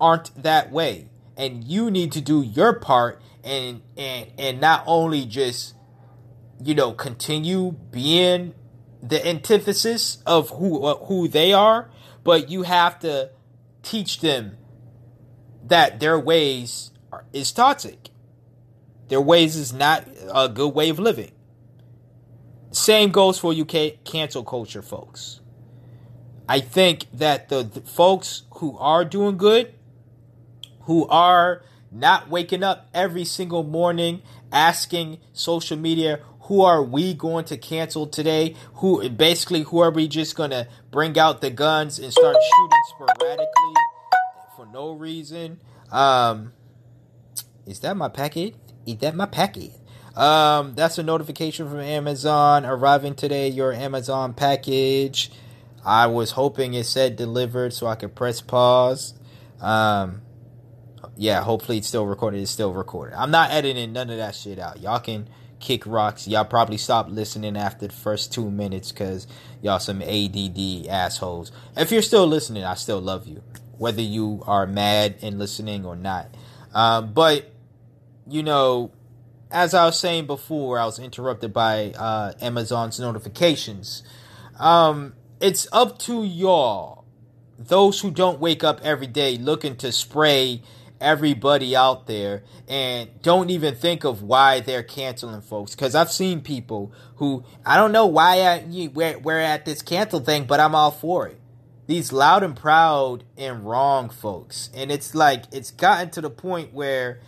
aren't 0.00 0.42
that 0.42 0.72
way. 0.72 1.10
And 1.36 1.64
you 1.64 1.90
need 1.90 2.12
to 2.12 2.22
do 2.22 2.40
your 2.40 2.72
part 2.72 3.20
and 3.44 3.82
and 3.94 4.32
and 4.38 4.58
not 4.58 4.84
only 4.86 5.26
just 5.26 5.74
you 6.64 6.74
know 6.74 6.92
continue 6.92 7.72
being 7.90 8.54
the 9.02 9.24
antithesis 9.28 10.22
of 10.24 10.48
who 10.48 10.82
uh, 10.82 10.96
who 11.04 11.28
they 11.28 11.52
are 11.52 11.90
but 12.28 12.50
you 12.50 12.64
have 12.64 12.98
to 12.98 13.30
teach 13.82 14.20
them 14.20 14.58
that 15.64 15.98
their 15.98 16.20
ways 16.20 16.90
are, 17.10 17.24
is 17.32 17.50
toxic. 17.52 18.10
Their 19.08 19.22
ways 19.22 19.56
is 19.56 19.72
not 19.72 20.06
a 20.34 20.46
good 20.46 20.74
way 20.74 20.90
of 20.90 20.98
living. 20.98 21.32
Same 22.70 23.12
goes 23.12 23.38
for 23.38 23.54
UK 23.54 24.04
cancel 24.04 24.44
culture 24.44 24.82
folks. 24.82 25.40
I 26.46 26.60
think 26.60 27.06
that 27.14 27.48
the, 27.48 27.62
the 27.62 27.80
folks 27.80 28.42
who 28.56 28.76
are 28.76 29.06
doing 29.06 29.38
good, 29.38 29.72
who 30.82 31.08
are 31.08 31.62
not 31.90 32.28
waking 32.28 32.62
up 32.62 32.90
every 32.92 33.24
single 33.24 33.62
morning 33.62 34.20
asking 34.52 35.16
social 35.32 35.78
media 35.78 36.20
who 36.48 36.62
are 36.62 36.82
we 36.82 37.12
going 37.12 37.44
to 37.44 37.56
cancel 37.56 38.06
today 38.06 38.54
who 38.74 39.08
basically 39.10 39.62
who 39.62 39.78
are 39.78 39.90
we 39.90 40.08
just 40.08 40.34
going 40.34 40.50
to 40.50 40.66
bring 40.90 41.18
out 41.18 41.40
the 41.42 41.50
guns 41.50 41.98
and 41.98 42.10
start 42.10 42.34
shooting 42.34 42.78
sporadically 42.88 43.74
for 44.56 44.66
no 44.66 44.92
reason 44.92 45.60
um 45.92 46.52
is 47.66 47.80
that 47.80 47.96
my 47.96 48.08
packet 48.08 48.54
is 48.86 48.96
that 48.96 49.14
my 49.14 49.26
packet 49.26 49.72
um 50.16 50.74
that's 50.74 50.98
a 50.98 51.02
notification 51.02 51.68
from 51.68 51.80
amazon 51.80 52.64
arriving 52.64 53.14
today 53.14 53.48
your 53.48 53.72
amazon 53.72 54.32
package 54.32 55.30
i 55.84 56.06
was 56.06 56.30
hoping 56.30 56.72
it 56.72 56.84
said 56.84 57.14
delivered 57.14 57.72
so 57.72 57.86
i 57.86 57.94
could 57.94 58.14
press 58.14 58.40
pause 58.40 59.14
um 59.60 60.22
yeah, 61.20 61.42
hopefully 61.42 61.78
it's 61.78 61.88
still 61.88 62.06
recorded. 62.06 62.40
It's 62.40 62.50
still 62.50 62.72
recorded. 62.72 63.16
I'm 63.16 63.32
not 63.32 63.50
editing 63.50 63.92
none 63.92 64.08
of 64.08 64.18
that 64.18 64.36
shit 64.36 64.60
out. 64.60 64.80
Y'all 64.80 65.00
can 65.00 65.28
kick 65.60 65.86
rocks. 65.86 66.28
Y'all 66.28 66.44
probably 66.44 66.76
stop 66.76 67.08
listening 67.08 67.56
after 67.56 67.86
the 67.86 67.92
first 67.92 68.32
two 68.32 68.50
minutes 68.50 68.92
because 68.92 69.26
y'all 69.62 69.78
some 69.78 70.02
ADD 70.02 70.86
assholes. 70.88 71.52
If 71.76 71.90
you're 71.92 72.02
still 72.02 72.26
listening, 72.26 72.64
I 72.64 72.74
still 72.74 73.00
love 73.00 73.26
you, 73.26 73.42
whether 73.76 74.02
you 74.02 74.42
are 74.46 74.66
mad 74.66 75.16
and 75.22 75.38
listening 75.38 75.84
or 75.84 75.96
not. 75.96 76.28
Um, 76.74 77.12
but 77.12 77.52
you 78.26 78.42
know, 78.42 78.92
as 79.50 79.74
I 79.74 79.86
was 79.86 79.98
saying 79.98 80.26
before, 80.26 80.78
I 80.78 80.84
was 80.84 80.98
interrupted 80.98 81.52
by 81.52 81.92
uh, 81.92 82.32
Amazon's 82.40 83.00
notifications. 83.00 84.02
Um, 84.58 85.14
it's 85.40 85.66
up 85.72 85.98
to 86.00 86.24
y'all, 86.24 87.04
those 87.58 88.00
who 88.00 88.10
don't 88.10 88.40
wake 88.40 88.62
up 88.62 88.80
every 88.82 89.06
day 89.06 89.36
looking 89.38 89.76
to 89.76 89.92
spray 89.92 90.62
everybody 91.00 91.76
out 91.76 92.06
there 92.06 92.42
and 92.66 93.10
don't 93.22 93.50
even 93.50 93.74
think 93.74 94.04
of 94.04 94.22
why 94.22 94.60
they're 94.60 94.82
canceling 94.82 95.40
folks. 95.40 95.74
Because 95.74 95.94
i've 95.94 96.10
seen 96.10 96.40
people 96.40 96.92
who 97.16 97.44
i 97.64 97.76
don't 97.76 97.92
know 97.92 98.06
why 98.06 98.40
I, 98.40 98.90
we're, 98.92 99.18
we're 99.18 99.38
at 99.38 99.64
this 99.64 99.82
cancel 99.82 100.20
thing 100.20 100.44
but 100.44 100.60
i'm 100.60 100.74
all 100.74 100.90
for 100.90 101.28
it. 101.28 101.40
These 101.86 102.12
loud 102.12 102.42
and 102.42 102.54
proud 102.54 103.24
and 103.38 103.64
wrong 103.64 104.10
folks. 104.10 104.68
And 104.74 104.92
it's 104.92 105.14
like 105.14 105.44
it's 105.52 105.70
gotten 105.70 106.10
to 106.10 106.20
the 106.20 106.28
point 106.28 106.74
where 106.74 107.20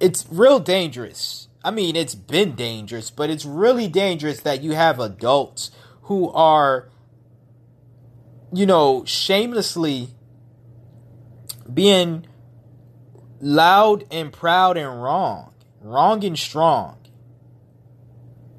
it's 0.00 0.26
real 0.28 0.58
dangerous. 0.58 1.48
I 1.62 1.70
mean 1.70 1.96
it's 1.96 2.14
been 2.14 2.54
dangerous 2.54 3.10
but 3.10 3.30
it's 3.30 3.44
really 3.44 3.88
dangerous 3.88 4.40
that 4.40 4.62
you 4.62 4.72
have 4.72 4.98
adults 5.00 5.70
who 6.02 6.30
are 6.30 6.88
you 8.52 8.64
know 8.64 9.04
shamelessly 9.04 10.08
being 11.72 12.26
loud 13.40 14.04
and 14.10 14.32
proud 14.32 14.76
and 14.76 15.02
wrong, 15.02 15.52
wrong 15.80 16.24
and 16.24 16.38
strong. 16.38 16.96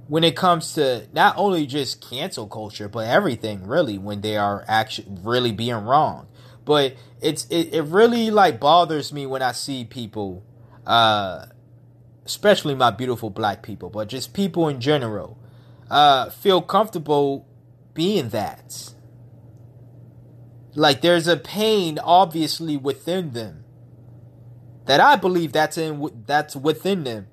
When 0.07 0.23
it 0.23 0.35
comes 0.35 0.73
to 0.73 1.07
not 1.13 1.35
only 1.37 1.67
just 1.67 2.01
cancel 2.07 2.47
culture, 2.47 2.89
but 2.89 3.07
everything 3.07 3.67
really, 3.67 3.97
when 3.97 4.21
they 4.21 4.37
are 4.37 4.65
actually 4.67 5.07
really 5.21 5.51
being 5.51 5.75
wrong. 5.75 6.27
But 6.65 6.95
it's 7.21 7.45
it, 7.49 7.73
it 7.73 7.83
really 7.83 8.31
like 8.31 8.59
bothers 8.59 9.13
me 9.13 9.27
when 9.27 9.43
I 9.43 9.51
see 9.51 9.85
people, 9.85 10.43
uh, 10.87 11.45
especially 12.25 12.73
my 12.73 12.89
beautiful 12.89 13.29
black 13.29 13.61
people, 13.61 13.89
but 13.91 14.07
just 14.07 14.33
people 14.33 14.67
in 14.67 14.81
general, 14.81 15.37
uh, 15.91 16.31
feel 16.31 16.61
comfortable 16.61 17.47
being 17.93 18.29
that. 18.29 18.93
Like 20.73 21.01
there's 21.01 21.27
a 21.27 21.37
pain 21.37 21.99
obviously 21.99 22.77
within 22.77 23.33
them 23.33 23.65
that 24.89 24.99
I 24.99 25.17
believe 25.17 25.51
that's 25.51 25.77
in 25.77 26.23
that's 26.25 26.55
within 26.55 27.03
them 27.03 27.27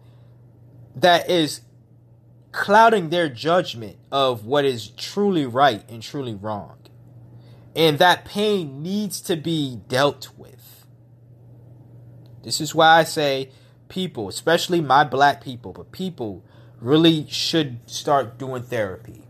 that 0.94 1.30
is 1.30 1.62
clouding 2.52 3.08
their 3.08 3.30
judgment 3.30 3.96
of 4.12 4.44
what 4.44 4.66
is 4.66 4.88
truly 4.88 5.46
right 5.46 5.82
and 5.88 6.02
truly 6.02 6.34
wrong. 6.34 6.76
And 7.74 7.98
that 7.98 8.26
pain 8.26 8.82
needs 8.82 9.22
to 9.22 9.36
be 9.36 9.80
dealt 9.88 10.28
with. 10.36 10.84
This 12.42 12.60
is 12.60 12.74
why 12.74 12.98
I 12.98 13.04
say 13.04 13.48
people, 13.88 14.28
especially 14.28 14.82
my 14.82 15.04
black 15.04 15.42
people, 15.42 15.72
but 15.72 15.92
people 15.92 16.44
really 16.78 17.26
should 17.30 17.78
start 17.88 18.36
doing 18.36 18.64
therapy. 18.64 19.22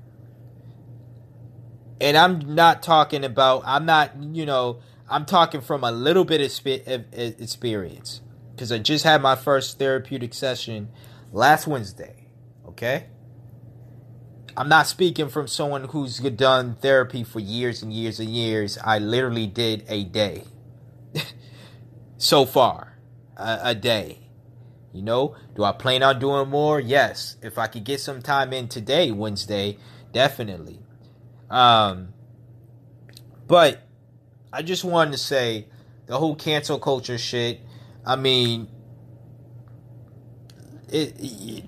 And 2.01 2.17
I'm 2.17 2.57
not 2.57 2.83
talking 2.83 3.23
about, 3.23 3.63
I'm 3.65 3.87
not, 3.87 4.21
you 4.21 4.47
know, 4.47 4.81
I'm 5.09 5.25
talking 5.25 5.61
from 5.61 5.85
a 5.85 5.93
little 5.93 6.25
bit 6.25 6.41
of 6.41 7.05
experience 7.13 8.21
because 8.55 8.73
I 8.73 8.79
just 8.79 9.05
had 9.05 9.23
my 9.23 9.37
first 9.37 9.79
therapeutic 9.79 10.35
session 10.35 10.89
last 11.33 11.67
Wednesday. 11.67 12.27
Okay? 12.67 13.07
I'm 14.57 14.69
not 14.69 14.87
speaking 14.87 15.29
from 15.29 15.47
someone 15.47 15.85
who's 15.85 16.19
done 16.19 16.77
therapy 16.81 17.23
for 17.23 17.41
years 17.41 17.83
and 17.83 17.93
years 17.93 18.19
and 18.19 18.31
years. 18.31 18.79
I 18.83 18.99
literally 18.99 19.47
did 19.47 19.85
a 19.89 20.05
day 20.05 20.45
so 22.17 22.47
far, 22.47 22.99
a, 23.37 23.59
a 23.63 23.75
day. 23.75 24.21
You 24.93 25.03
know, 25.03 25.37
do 25.55 25.63
I 25.63 25.73
plan 25.73 26.03
on 26.03 26.19
doing 26.19 26.49
more? 26.49 26.81
Yes. 26.81 27.37
If 27.43 27.59
I 27.59 27.67
could 27.67 27.85
get 27.85 28.01
some 28.01 28.23
time 28.23 28.55
in 28.55 28.67
today, 28.67 29.13
Wednesday, 29.13 29.77
definitely. 30.13 30.81
Um, 31.51 32.15
but 33.47 33.86
I 34.57 34.63
just 34.63 34.85
wanted 34.85 35.13
to 35.13 35.19
say 35.19 35.67
the 36.07 36.17
whole 36.17 36.35
cancel 36.35 36.79
culture 36.79 37.19
shit. 37.19 37.61
I 38.07 38.17
mean, 38.17 38.69
it 40.89 41.15
it, 41.19 41.65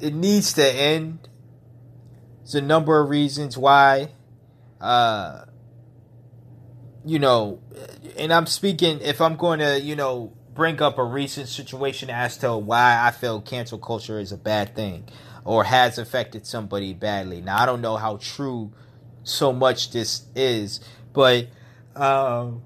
it 0.00 0.14
needs 0.14 0.54
to 0.54 0.66
end. 0.66 1.28
There's 2.38 2.54
a 2.54 2.62
number 2.62 2.98
of 2.98 3.10
reasons 3.10 3.58
why. 3.58 4.08
Uh, 4.80 5.44
you 7.04 7.18
know, 7.18 7.60
and 8.16 8.32
I'm 8.32 8.46
speaking 8.46 9.00
if 9.02 9.20
I'm 9.20 9.36
going 9.36 9.58
to, 9.58 9.78
you 9.78 9.96
know, 9.96 10.32
bring 10.54 10.80
up 10.80 10.96
a 10.96 11.04
recent 11.04 11.46
situation 11.46 12.08
as 12.08 12.38
to 12.38 12.56
why 12.56 13.06
I 13.06 13.10
feel 13.10 13.42
cancel 13.42 13.78
culture 13.78 14.18
is 14.18 14.32
a 14.32 14.38
bad 14.38 14.74
thing 14.74 15.10
or 15.44 15.64
has 15.64 15.98
affected 15.98 16.46
somebody 16.46 16.94
badly. 16.94 17.42
Now 17.42 17.62
I 17.62 17.66
don't 17.66 17.82
know 17.82 17.98
how 17.98 18.16
true 18.16 18.72
so 19.24 19.52
much 19.52 19.90
this 19.90 20.24
is, 20.34 20.80
but 21.12 21.48
um, 21.96 22.62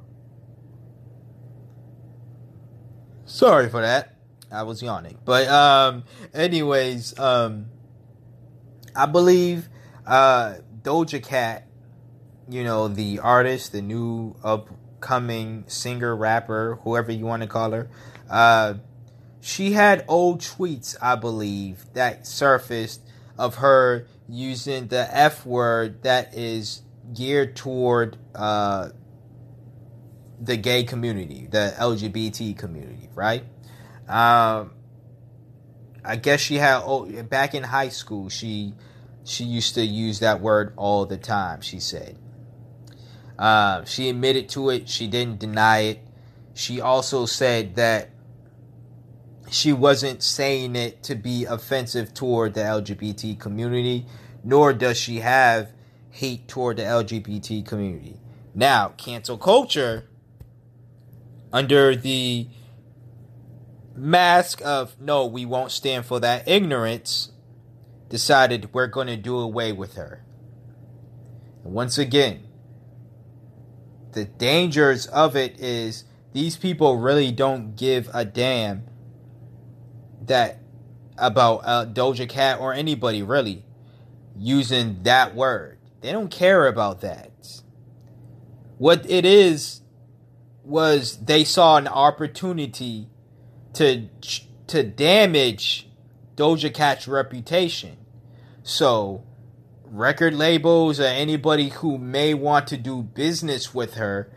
sorry 3.25 3.69
for 3.69 3.81
that. 3.81 4.16
I 4.53 4.64
was 4.64 4.83
yawning. 4.83 5.16
But 5.25 5.49
um, 5.49 6.05
anyways, 6.35 7.19
um, 7.19 7.66
I 8.97 9.07
believe 9.07 9.69
uh, 10.07 10.57
Doja 10.83 11.23
Cat, 11.23 11.69
you 12.49 12.64
know, 12.64 12.88
the 12.88 13.21
artist, 13.21 13.73
the 13.73 13.83
new 13.83 14.35
upcoming 14.43 15.64
singer, 15.69 16.16
rapper, 16.16 16.81
whoever 16.83 17.12
you 17.12 17.27
want 17.27 17.43
to 17.43 17.49
call 17.49 17.71
her, 17.71 17.88
uh, 18.29 18.75
she 19.40 19.73
had 19.73 20.05
old 20.09 20.40
tweets, 20.40 20.97
I 21.01 21.14
believe, 21.14 21.85
that 21.95 22.27
surfaced 22.27 23.01
of 23.38 23.57
her 23.57 24.07
using 24.29 24.88
the 24.88 25.09
F 25.16 25.47
word 25.47 26.03
that 26.03 26.35
is 26.35 26.83
geared 27.14 27.57
toward 27.57 28.19
uh, 28.35 28.90
the 30.40 30.57
gay 30.57 30.85
community, 30.85 31.46
the 31.50 31.74
LGBT 31.79 32.57
community, 32.57 33.09
right? 33.14 33.44
Um, 34.09 34.72
I 36.05 36.16
guess 36.16 36.40
she 36.40 36.57
had 36.57 36.83
oh, 36.85 37.07
back 37.24 37.55
in 37.55 37.62
high 37.62 37.90
school. 37.90 38.29
She 38.29 38.74
she 39.24 39.44
used 39.44 39.74
to 39.74 39.85
use 39.85 40.20
that 40.20 40.40
word 40.40 40.72
all 40.76 41.07
the 41.07 41.18
time. 41.18 41.61
She 41.61 41.79
said. 41.79 42.16
Uh, 43.38 43.85
she 43.85 44.09
admitted 44.09 44.48
to 44.50 44.70
it. 44.70 44.88
She 44.88 45.07
didn't 45.07 45.38
deny 45.38 45.81
it. 45.81 46.00
She 46.53 46.81
also 46.81 47.26
said 47.26 47.76
that 47.76 48.11
she 49.50 49.72
wasn't 49.72 50.22
saying 50.22 50.76
it 50.76 51.03
to 51.05 51.14
be 51.14 51.44
offensive 51.44 52.12
toward 52.12 52.55
the 52.55 52.61
LGBT 52.61 53.38
community, 53.38 54.07
nor 54.44 54.72
does 54.72 54.98
she 54.98 55.20
have 55.20 55.72
hate 56.11 56.48
toward 56.48 56.76
the 56.76 56.83
LGBT 56.83 57.66
community. 57.66 58.20
Now, 58.55 58.88
cancel 58.96 59.38
culture 59.38 60.10
under 61.53 61.97
the 61.97 62.49
mask 63.95 64.61
of 64.65 64.99
no, 65.01 65.27
we 65.27 65.45
won't 65.45 65.71
stand 65.71 66.07
for 66.07 66.21
that 66.21 66.49
ignorance, 66.49 67.33
decided 68.09 68.73
we're 68.73 68.87
going 68.87 69.07
to 69.07 69.17
do 69.17 69.39
away 69.39 69.73
with 69.73 69.95
her. 69.95 70.25
And 71.65 71.73
once 71.73 71.99
again, 71.99 72.47
the 74.13 74.25
dangers 74.25 75.07
of 75.07 75.37
it 75.37 75.61
is 75.61 76.05
these 76.33 76.57
people 76.57 76.99
really 76.99 77.31
don't 77.31 77.77
give 77.77 78.09
a 78.13 78.25
damn 78.25 78.85
that 80.23 80.59
about 81.19 81.61
uh, 81.65 81.87
Doja 81.87 82.29
Cat 82.29 82.61
or 82.61 82.73
anybody 82.73 83.23
really 83.23 83.65
using 84.37 85.03
that 85.03 85.35
word. 85.35 85.79
They 86.01 86.13
don't 86.13 86.31
care 86.31 86.67
about 86.67 87.03
that. 87.03 87.31
What 88.79 89.09
it 89.11 89.27
is 89.27 89.83
was 90.71 91.19
they 91.19 91.45
saw 91.45 91.77
an 91.77 91.89
opportunity 91.89 93.09
to 93.75 94.09
to 94.69 94.83
damage 94.85 95.89
Doja 96.37 96.73
Cat's 96.73 97.09
reputation. 97.09 97.99
So, 98.63 99.25
record 99.85 100.35
labels 100.35 101.01
or 101.01 101.05
anybody 101.05 101.71
who 101.71 101.99
may 101.99 102.35
want 102.35 102.69
to 102.69 102.77
do 102.77 103.03
business 103.03 103.75
with 103.75 103.95
her 103.95 104.33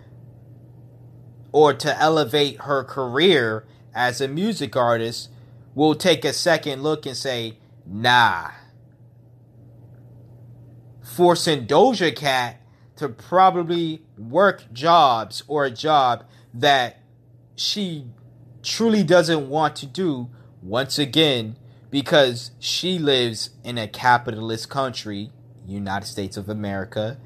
or 1.52 1.74
to 1.76 2.02
elevate 2.02 2.62
her 2.62 2.84
career 2.84 3.66
as 3.94 4.20
a 4.20 4.28
music 4.28 4.76
artist 4.76 5.30
will 5.76 5.94
take 5.94 6.26
a 6.26 6.34
second 6.34 6.82
look 6.82 7.06
and 7.06 7.16
say, 7.16 7.60
nah. 7.86 8.50
Forcing 11.04 11.68
Doja 11.68 12.16
Cat 12.16 12.60
to 12.96 13.10
probably 13.10 14.02
work 14.18 14.72
jobs 14.72 15.44
or 15.48 15.66
a 15.66 15.72
job 15.72 16.26
that 16.54 17.00
she 17.56 18.06
truly 18.62 19.04
doesn't 19.04 19.50
want 19.50 19.76
to 19.78 19.86
do 19.86 20.30
once 20.62 20.98
again 20.98 21.58
because 21.90 22.52
she 22.60 22.98
lives 22.98 23.52
in 23.64 23.78
a 23.78 23.88
capitalist 23.88 24.70
country, 24.70 25.32
United 25.68 26.06
States 26.08 26.38
of 26.38 26.50
America, 26.50 27.18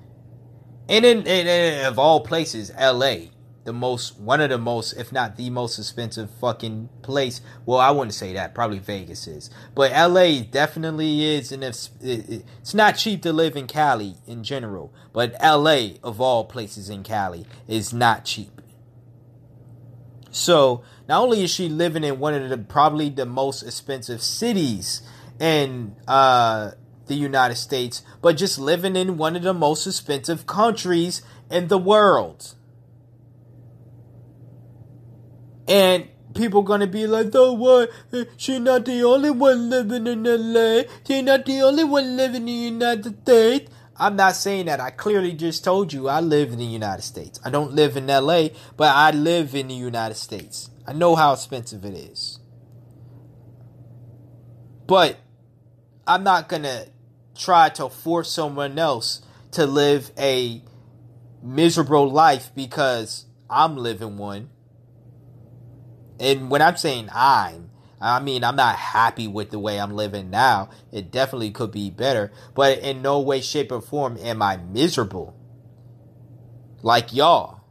and 0.89 1.05
in, 1.05 1.19
in, 1.19 1.47
in 1.47 1.85
of 1.85 1.99
all 1.99 2.21
places, 2.21 2.71
LA 2.79 3.27
the 3.67 3.73
most 3.73 4.17
one 4.17 4.39
of 4.39 4.49
the 4.49 4.57
most 4.57 4.93
if 4.93 5.11
not 5.11 5.35
the 5.35 5.49
most 5.49 5.77
expensive 5.77 6.29
fucking 6.39 6.87
place. 7.01 7.41
Well 7.65 7.79
i 7.79 7.91
wouldn't 7.91 8.13
say 8.13 8.31
that. 8.33 8.55
Probably 8.55 8.79
vegas 8.79 9.27
is. 9.27 9.49
But 9.75 9.91
la 9.91 10.41
definitely 10.49 11.35
is 11.35 11.51
and 11.51 11.65
it's, 11.65 11.89
it's 12.01 12.73
not 12.73 12.93
cheap 12.93 13.21
to 13.23 13.33
live 13.33 13.57
in 13.57 13.67
cali 13.67 14.15
in 14.25 14.41
general. 14.45 14.93
But 15.11 15.35
la 15.43 15.89
of 16.01 16.21
all 16.21 16.45
places 16.45 16.89
in 16.89 17.03
cali 17.03 17.45
is 17.67 17.93
not 17.93 18.23
cheap. 18.23 18.61
So 20.31 20.81
not 21.09 21.21
only 21.21 21.43
is 21.43 21.51
she 21.51 21.67
living 21.67 22.05
in 22.05 22.19
one 22.19 22.35
of 22.35 22.49
the 22.49 22.57
probably 22.57 23.09
the 23.09 23.25
most 23.25 23.63
expensive 23.63 24.21
cities 24.21 25.01
in 25.41 25.97
uh 26.07 26.71
the 27.07 27.15
United 27.15 27.55
States, 27.55 28.01
but 28.21 28.37
just 28.37 28.57
living 28.57 28.95
in 28.95 29.17
one 29.17 29.35
of 29.35 29.43
the 29.43 29.53
most 29.53 29.85
expensive 29.85 30.47
countries 30.47 31.21
in 31.51 31.67
the 31.67 31.77
world. 31.77 32.53
And 35.67 36.07
people 36.33 36.61
gonna 36.61 36.87
be 36.87 37.07
like, 37.07 37.31
"So 37.31 37.53
what? 37.53 37.89
She's 38.37 38.59
not 38.59 38.85
the 38.85 39.03
only 39.03 39.31
one 39.31 39.69
living 39.69 40.07
in 40.07 40.25
LA. 40.25 40.83
She's 41.05 41.23
not 41.23 41.45
the 41.45 41.61
only 41.61 41.83
one 41.83 42.15
living 42.15 42.41
in 42.41 42.45
the 42.45 42.51
United 42.51 43.21
States." 43.21 43.71
I'm 43.99 44.15
not 44.15 44.35
saying 44.35 44.67
that. 44.67 44.79
I 44.79 44.91
clearly 44.91 45.33
just 45.33 45.63
told 45.63 45.91
you 45.91 46.07
I 46.07 46.19
live 46.19 46.51
in 46.51 46.59
the 46.59 46.65
United 46.65 47.01
States. 47.01 47.39
I 47.43 47.49
don't 47.49 47.73
live 47.73 47.97
in 47.97 48.09
LA, 48.09 48.49
but 48.75 48.95
I 48.95 49.09
live 49.11 49.55
in 49.55 49.69
the 49.69 49.73
United 49.73 50.15
States. 50.15 50.69
I 50.85 50.93
know 50.93 51.15
how 51.15 51.33
expensive 51.33 51.83
it 51.83 51.95
is. 51.95 52.39
But 54.85 55.17
I'm 56.05 56.23
not 56.23 56.47
gonna 56.47 56.85
try 57.35 57.69
to 57.69 57.89
force 57.89 58.31
someone 58.31 58.77
else 58.77 59.21
to 59.51 59.65
live 59.65 60.11
a 60.17 60.61
miserable 61.41 62.09
life 62.09 62.51
because 62.55 63.25
I'm 63.49 63.77
living 63.77 64.17
one 64.17 64.49
and 66.19 66.49
when 66.49 66.61
I'm 66.61 66.77
saying 66.77 67.09
I'm, 67.13 67.69
I 67.99 68.19
mean 68.19 68.43
I'm 68.43 68.55
not 68.55 68.75
happy 68.75 69.27
with 69.27 69.49
the 69.51 69.59
way 69.59 69.79
I'm 69.79 69.93
living 69.93 70.29
now. 70.29 70.69
It 70.91 71.11
definitely 71.11 71.51
could 71.51 71.71
be 71.71 71.89
better, 71.89 72.31
but 72.55 72.79
in 72.79 73.01
no 73.01 73.19
way, 73.19 73.41
shape, 73.41 73.71
or 73.71 73.81
form 73.81 74.17
am 74.17 74.41
I 74.41 74.57
miserable. 74.57 75.35
Like 76.81 77.13
y'all, 77.13 77.61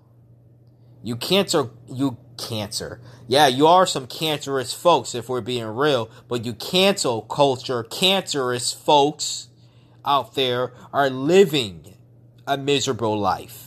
you 1.03 1.17
cancer, 1.17 1.71
you 1.89 2.19
cancer. 2.37 3.01
Yeah, 3.29 3.47
you 3.49 3.67
are 3.67 3.87
some 3.87 4.07
cancerous 4.07 4.73
folks 4.73 5.15
if 5.15 5.29
we're 5.29 5.41
being 5.41 5.67
real, 5.67 6.11
but 6.29 6.45
you 6.45 6.53
cancel 6.53 7.23
culture, 7.23 7.83
cancerous 7.85 8.73
folks 8.73 9.49
out 10.05 10.35
there 10.35 10.73
are 10.93 11.11
living 11.11 11.95
a 12.47 12.57
miserable 12.57 13.19
life. 13.19 13.66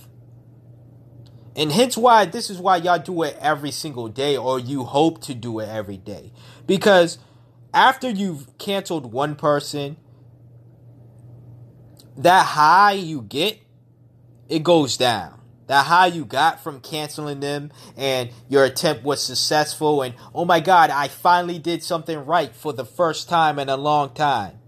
And 1.55 1.71
hence 1.71 1.97
why 1.97 2.25
this 2.25 2.49
is 2.49 2.59
why 2.59 2.77
y'all 2.77 2.99
do 2.99 3.23
it 3.23 3.37
every 3.39 3.71
single 3.71 4.07
day 4.07 4.37
or 4.37 4.59
you 4.59 4.83
hope 4.83 5.21
to 5.23 5.33
do 5.33 5.59
it 5.59 5.67
every 5.67 5.97
day. 5.97 6.31
Because 6.65 7.17
after 7.73 8.09
you've 8.09 8.57
canceled 8.57 9.11
one 9.11 9.35
person, 9.35 9.97
that 12.17 12.45
high 12.45 12.93
you 12.93 13.21
get, 13.21 13.59
it 14.47 14.63
goes 14.63 14.97
down. 14.97 15.39
That 15.67 15.85
high 15.85 16.07
you 16.07 16.25
got 16.25 16.63
from 16.63 16.79
canceling 16.79 17.41
them 17.41 17.71
and 17.95 18.31
your 18.47 18.65
attempt 18.65 19.03
was 19.03 19.21
successful 19.21 20.01
and 20.01 20.15
oh 20.33 20.43
my 20.43 20.59
god, 20.59 20.89
I 20.89 21.07
finally 21.07 21.59
did 21.59 21.83
something 21.83 22.25
right 22.25 22.55
for 22.55 22.73
the 22.73 22.85
first 22.85 23.29
time 23.29 23.59
in 23.59 23.69
a 23.69 23.77
long 23.77 24.13
time. 24.13 24.59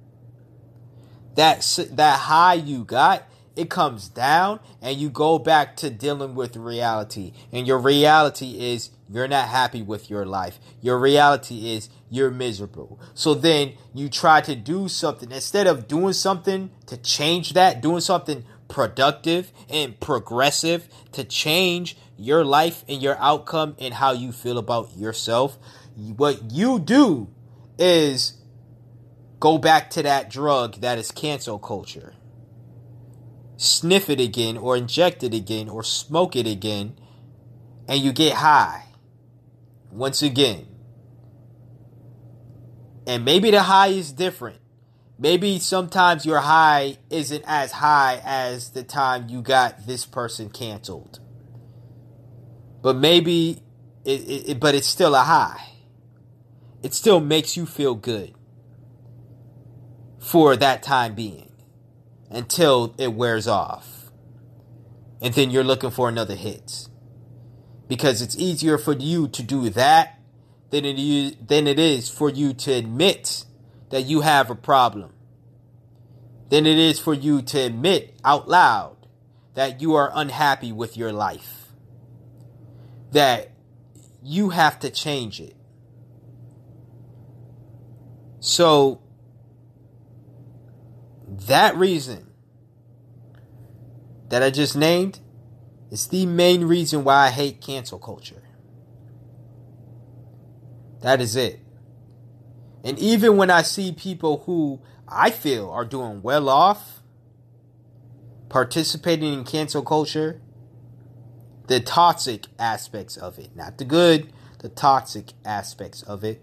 That 1.35 1.61
that 1.93 2.19
high 2.19 2.53
you 2.53 2.83
got 2.83 3.23
it 3.55 3.69
comes 3.69 4.07
down 4.07 4.59
and 4.81 4.97
you 4.97 5.09
go 5.09 5.37
back 5.37 5.75
to 5.77 5.89
dealing 5.89 6.35
with 6.35 6.55
reality. 6.55 7.33
And 7.51 7.67
your 7.67 7.79
reality 7.79 8.71
is 8.71 8.91
you're 9.09 9.27
not 9.27 9.49
happy 9.49 9.81
with 9.81 10.09
your 10.09 10.25
life. 10.25 10.59
Your 10.81 10.97
reality 10.97 11.71
is 11.71 11.89
you're 12.09 12.31
miserable. 12.31 12.99
So 13.13 13.33
then 13.33 13.73
you 13.93 14.09
try 14.09 14.41
to 14.41 14.55
do 14.55 14.87
something 14.87 15.31
instead 15.31 15.67
of 15.67 15.87
doing 15.87 16.13
something 16.13 16.71
to 16.87 16.97
change 16.97 17.53
that, 17.53 17.81
doing 17.81 18.01
something 18.01 18.45
productive 18.69 19.51
and 19.69 19.99
progressive 19.99 20.87
to 21.11 21.25
change 21.25 21.97
your 22.17 22.45
life 22.45 22.85
and 22.87 23.01
your 23.01 23.17
outcome 23.17 23.75
and 23.79 23.95
how 23.95 24.13
you 24.13 24.31
feel 24.31 24.57
about 24.57 24.95
yourself. 24.95 25.57
What 25.95 26.51
you 26.51 26.79
do 26.79 27.27
is 27.77 28.37
go 29.41 29.57
back 29.57 29.89
to 29.89 30.03
that 30.03 30.29
drug 30.29 30.75
that 30.75 30.97
is 30.97 31.11
cancel 31.11 31.59
culture 31.59 32.13
sniff 33.61 34.09
it 34.09 34.19
again 34.19 34.57
or 34.57 34.75
inject 34.75 35.23
it 35.23 35.35
again 35.35 35.69
or 35.69 35.83
smoke 35.83 36.35
it 36.35 36.47
again 36.47 36.97
and 37.87 38.01
you 38.01 38.11
get 38.11 38.33
high 38.33 38.85
once 39.91 40.23
again. 40.23 40.65
And 43.05 43.23
maybe 43.23 43.51
the 43.51 43.61
high 43.61 43.89
is 43.89 44.11
different. 44.11 44.57
Maybe 45.19 45.59
sometimes 45.59 46.25
your 46.25 46.39
high 46.39 46.97
isn't 47.11 47.43
as 47.45 47.73
high 47.73 48.19
as 48.25 48.71
the 48.71 48.81
time 48.81 49.29
you 49.29 49.43
got 49.43 49.85
this 49.85 50.07
person 50.07 50.49
canceled. 50.49 51.19
But 52.81 52.95
maybe 52.95 53.61
it, 54.03 54.21
it, 54.21 54.49
it 54.49 54.59
but 54.59 54.73
it's 54.73 54.87
still 54.87 55.13
a 55.13 55.21
high. 55.21 55.67
It 56.81 56.95
still 56.95 57.19
makes 57.19 57.55
you 57.55 57.67
feel 57.67 57.93
good 57.93 58.33
for 60.17 60.55
that 60.55 60.81
time 60.81 61.13
being 61.13 61.50
until 62.31 62.95
it 62.97 63.13
wears 63.13 63.47
off. 63.47 64.11
And 65.21 65.33
then 65.33 65.51
you're 65.51 65.63
looking 65.63 65.91
for 65.91 66.09
another 66.09 66.35
hit. 66.35 66.87
Because 67.87 68.21
it's 68.21 68.37
easier 68.37 68.77
for 68.77 68.93
you 68.93 69.27
to 69.27 69.43
do 69.43 69.69
that 69.69 70.19
than 70.69 70.85
it 70.85 70.97
is, 70.97 71.35
than 71.45 71.67
it 71.67 71.77
is 71.77 72.09
for 72.09 72.29
you 72.29 72.53
to 72.53 72.71
admit 72.71 73.45
that 73.89 74.03
you 74.03 74.21
have 74.21 74.49
a 74.49 74.55
problem. 74.55 75.13
Than 76.49 76.65
it 76.65 76.77
is 76.77 76.99
for 76.99 77.13
you 77.13 77.41
to 77.43 77.59
admit 77.59 78.15
out 78.23 78.47
loud 78.47 78.95
that 79.53 79.81
you 79.81 79.95
are 79.95 80.11
unhappy 80.13 80.71
with 80.71 80.95
your 80.95 81.11
life. 81.11 81.67
That 83.11 83.51
you 84.23 84.49
have 84.49 84.79
to 84.79 84.89
change 84.89 85.41
it. 85.41 85.55
So 88.39 89.01
that 91.31 91.77
reason 91.77 92.27
that 94.27 94.43
I 94.43 94.49
just 94.49 94.75
named 94.75 95.19
is 95.89 96.07
the 96.07 96.25
main 96.25 96.65
reason 96.65 97.05
why 97.05 97.27
I 97.27 97.29
hate 97.29 97.61
cancel 97.61 97.99
culture. 97.99 98.43
That 101.01 101.21
is 101.21 101.35
it. 101.37 101.59
And 102.83 102.99
even 102.99 103.37
when 103.37 103.49
I 103.49 103.61
see 103.61 103.93
people 103.93 104.43
who 104.45 104.81
I 105.07 105.31
feel 105.31 105.69
are 105.69 105.85
doing 105.85 106.21
well 106.21 106.49
off 106.49 107.01
participating 108.49 109.33
in 109.33 109.45
cancel 109.45 109.83
culture, 109.83 110.41
the 111.67 111.79
toxic 111.79 112.47
aspects 112.59 113.15
of 113.15 113.39
it, 113.39 113.55
not 113.55 113.77
the 113.77 113.85
good, 113.85 114.33
the 114.59 114.67
toxic 114.67 115.31
aspects 115.45 116.01
of 116.03 116.25
it, 116.25 116.41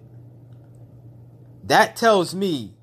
that 1.62 1.94
tells 1.94 2.35
me 2.35 2.77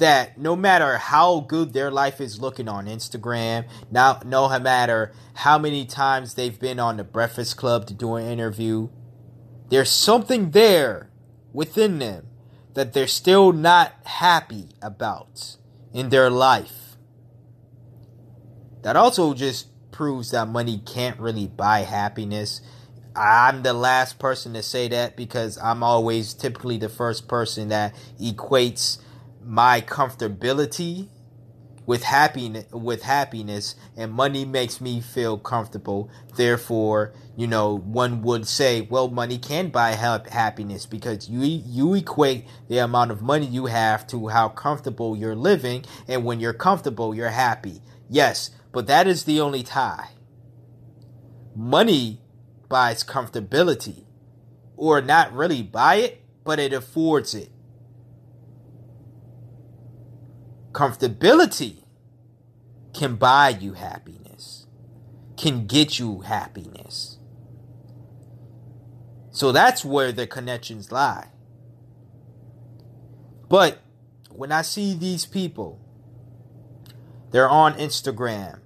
that 0.00 0.36
no 0.36 0.54
matter 0.54 0.98
how 0.98 1.40
good 1.40 1.72
their 1.72 1.90
life 1.90 2.20
is 2.20 2.40
looking 2.40 2.68
on 2.68 2.86
Instagram, 2.86 3.66
now 3.90 4.20
no 4.24 4.58
matter 4.58 5.12
how 5.34 5.58
many 5.58 5.86
times 5.86 6.34
they've 6.34 6.58
been 6.58 6.78
on 6.78 6.96
the 6.98 7.04
Breakfast 7.04 7.56
Club 7.56 7.86
to 7.86 7.94
do 7.94 8.16
an 8.16 8.26
interview, 8.26 8.88
there's 9.70 9.90
something 9.90 10.50
there 10.50 11.10
within 11.52 11.98
them 11.98 12.26
that 12.74 12.92
they're 12.92 13.06
still 13.06 13.52
not 13.52 13.94
happy 14.04 14.70
about 14.82 15.56
in 15.92 16.10
their 16.10 16.28
life. 16.28 16.96
That 18.82 18.96
also 18.96 19.34
just 19.34 19.68
proves 19.90 20.30
that 20.32 20.48
money 20.48 20.82
can't 20.84 21.18
really 21.18 21.46
buy 21.46 21.80
happiness 21.80 22.60
I'm 23.14 23.62
the 23.62 23.72
last 23.72 24.18
person 24.18 24.54
to 24.54 24.62
say 24.62 24.88
that 24.88 25.16
because 25.16 25.58
I'm 25.58 25.82
always 25.82 26.34
typically 26.34 26.78
the 26.78 26.88
first 26.88 27.28
person 27.28 27.68
that 27.68 27.94
equates 28.20 28.98
my 29.50 29.80
comfortability 29.80 31.08
with 31.84 32.04
happiness 32.04 32.70
with 32.70 33.02
happiness 33.02 33.74
and 33.96 34.12
money 34.12 34.44
makes 34.44 34.80
me 34.80 35.00
feel 35.00 35.36
comfortable. 35.36 36.08
Therefore 36.36 37.12
you 37.36 37.48
know 37.48 37.78
one 37.78 38.22
would 38.22 38.46
say 38.46 38.82
well 38.82 39.08
money 39.08 39.38
can 39.38 39.70
buy 39.70 39.90
happiness 39.90 40.86
because 40.86 41.28
you 41.28 41.40
you 41.42 41.94
equate 41.94 42.46
the 42.68 42.78
amount 42.78 43.10
of 43.10 43.22
money 43.22 43.44
you 43.44 43.66
have 43.66 44.06
to 44.06 44.28
how 44.28 44.48
comfortable 44.50 45.16
you're 45.16 45.34
living 45.34 45.84
and 46.06 46.24
when 46.24 46.38
you're 46.38 46.52
comfortable 46.52 47.12
you're 47.12 47.30
happy. 47.30 47.82
Yes 48.08 48.50
but 48.70 48.86
that 48.86 49.08
is 49.08 49.24
the 49.24 49.40
only 49.40 49.64
tie. 49.64 50.10
Money 51.56 52.20
buys 52.68 53.02
comfortability 53.02 54.04
or 54.76 55.00
not 55.00 55.32
really 55.32 55.60
buy 55.60 55.96
it 55.96 56.22
but 56.44 56.60
it 56.60 56.72
affords 56.72 57.34
it 57.34 57.50
comfortability 60.72 61.84
can 62.92 63.16
buy 63.16 63.50
you 63.50 63.74
happiness, 63.74 64.66
can 65.36 65.66
get 65.66 65.98
you 65.98 66.20
happiness. 66.20 67.18
So 69.30 69.52
that's 69.52 69.84
where 69.84 70.12
the 70.12 70.26
connections 70.26 70.90
lie. 70.90 71.28
But 73.48 73.80
when 74.30 74.52
I 74.52 74.62
see 74.62 74.94
these 74.94 75.24
people, 75.24 75.80
they're 77.30 77.48
on 77.48 77.74
Instagram 77.74 78.60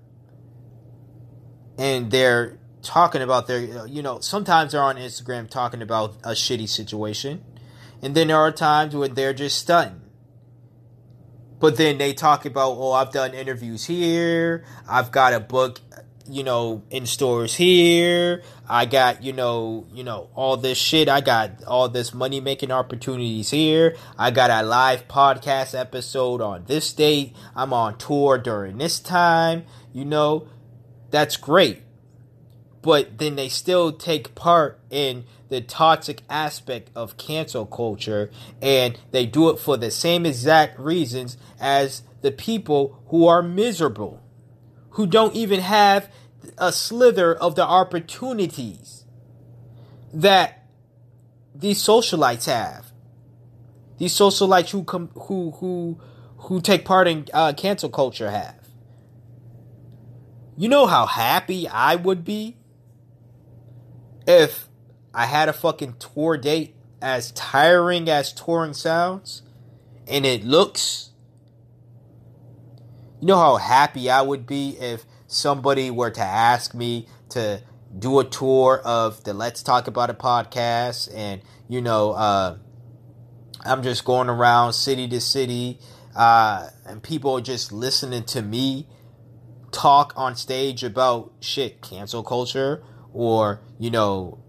and 1.79 2.11
they're 2.11 2.59
talking 2.83 3.23
about 3.23 3.47
their, 3.47 3.87
you 3.87 4.03
know, 4.03 4.21
sometimes 4.21 4.73
they're 4.73 4.83
on 4.83 4.97
Instagram 4.97 5.49
talking 5.49 5.83
about 5.83 6.17
a 6.23 6.31
shitty 6.31 6.69
situation. 6.69 7.45
And 8.03 8.15
then 8.15 8.29
there 8.29 8.37
are 8.37 8.53
times 8.53 8.95
when 8.95 9.15
they're 9.15 9.33
just 9.33 9.59
stunting 9.59 10.04
but 11.65 11.79
then 11.79 11.97
they 11.97 12.13
talk 12.13 12.45
about, 12.45 12.77
oh, 12.79 12.93
I've 12.93 13.11
done 13.11 13.33
interviews 13.33 13.87
here. 13.87 14.67
I've 14.87 15.11
got 15.11 15.33
a 15.33 15.41
book, 15.41 15.81
you 16.29 16.43
know, 16.45 16.83
in 16.91 17.07
stores 17.07 17.55
here. 17.55 18.43
I 18.69 18.85
got, 18.85 19.23
you 19.23 19.33
know, 19.33 19.87
you 19.91 20.05
know, 20.05 20.29
all 20.35 20.59
this 20.59 20.77
shit. 20.77 21.09
I 21.09 21.23
got 21.23 21.65
all 21.65 21.89
this 21.89 22.13
money 22.13 22.39
making 22.39 22.71
opportunities 22.71 23.49
here. 23.49 23.97
I 24.19 24.31
got 24.31 24.51
a 24.51 24.63
live 24.63 25.09
podcast 25.09 25.75
episode 25.75 26.43
on 26.43 26.65
this 26.67 26.93
date. 26.93 27.35
I'm 27.57 27.73
on 27.73 27.97
tour 27.97 28.37
during 28.37 28.77
this 28.77 29.01
time. 29.01 29.65
You 29.91 30.05
know, 30.05 30.47
that's 31.11 31.39
great. 31.39 31.84
But 32.85 33.17
then 33.17 33.37
they 33.37 33.49
still 33.49 33.93
take 33.93 34.35
part 34.35 34.79
in 34.91 35.25
the 35.49 35.63
toxic 35.63 36.21
aspect 36.29 36.91
of 36.95 37.17
cancel 37.17 37.65
culture 37.65 38.31
and 38.61 39.01
they 39.11 39.25
do 39.25 39.49
it 39.49 39.59
for 39.59 39.79
the 39.79 39.91
same 39.91 40.27
exact 40.27 40.79
reasons 40.79 41.39
as 41.59 42.03
the 42.21 42.31
people 42.31 43.03
who 43.07 43.27
are 43.27 43.43
miserable, 43.43 44.23
who 44.91 45.07
don't 45.07 45.35
even 45.35 45.61
have 45.61 46.13
a 46.59 46.73
slither 46.73 47.35
of 47.35 47.55
the 47.55 47.65
opportunities 47.65 49.07
that 50.13 50.67
these 51.55 51.83
socialites 51.83 52.45
have. 52.45 52.93
These 53.97 54.13
socialites 54.13 54.69
who 54.69 54.85
come 54.85 55.09
who 55.15 55.53
who 55.53 55.99
who 56.37 56.61
take 56.61 56.85
part 56.85 57.09
in 57.09 57.29
uh, 57.33 57.55
cancel 57.55 57.89
culture 57.89 58.31
have. 58.31 58.69
You 60.59 60.69
know 60.69 60.85
how 60.85 61.07
happy 61.07 61.67
I 61.67 61.97
would 61.97 62.27
be 62.27 62.59
if 64.27 64.69
I 65.13 65.27
had 65.27 65.49
a 65.49 65.53
fucking 65.53 65.97
tour 65.99 66.37
date 66.37 66.75
as 67.01 67.33
tiring 67.33 68.09
as 68.09 68.33
touring 68.33 68.73
sounds, 68.73 69.43
and 70.07 70.25
it 70.27 70.45
looks. 70.45 71.11
You 73.21 73.29
know 73.29 73.39
how 73.39 73.57
happy 73.57 74.11
I 74.11 74.23
would 74.23 74.47
be 74.47 74.77
if 74.79 75.05
somebody 75.27 75.91
were 75.91 76.11
to 76.11 76.21
ask 76.21 76.75
me 76.75 77.09
to 77.31 77.63
do 77.99 78.19
a 78.19 78.25
tour 78.25 78.81
of 78.85 79.25
the 79.25 79.33
Let's 79.33 79.63
Talk 79.63 79.87
About 79.87 80.11
It 80.11 80.19
podcast, 80.19 81.15
and 81.15 81.41
you 81.69 81.81
know, 81.81 82.13
uh, 82.13 82.57
I'm 83.65 83.83
just 83.83 84.05
going 84.05 84.29
around 84.29 84.73
city 84.75 85.09
to 85.09 85.21
city, 85.21 85.79
uh, 86.15 86.69
and 86.85 87.03
people 87.03 87.39
are 87.39 87.41
just 87.41 87.73
listening 87.73 88.25
to 88.25 88.43
me 88.43 88.89
talk 89.75 90.13
on 90.17 90.37
stage 90.37 90.85
about 90.85 91.33
shit, 91.41 91.83
cancel 91.83 92.23
culture, 92.23 92.83
or 93.15 93.63
you 93.79 93.91
know, 93.91 94.45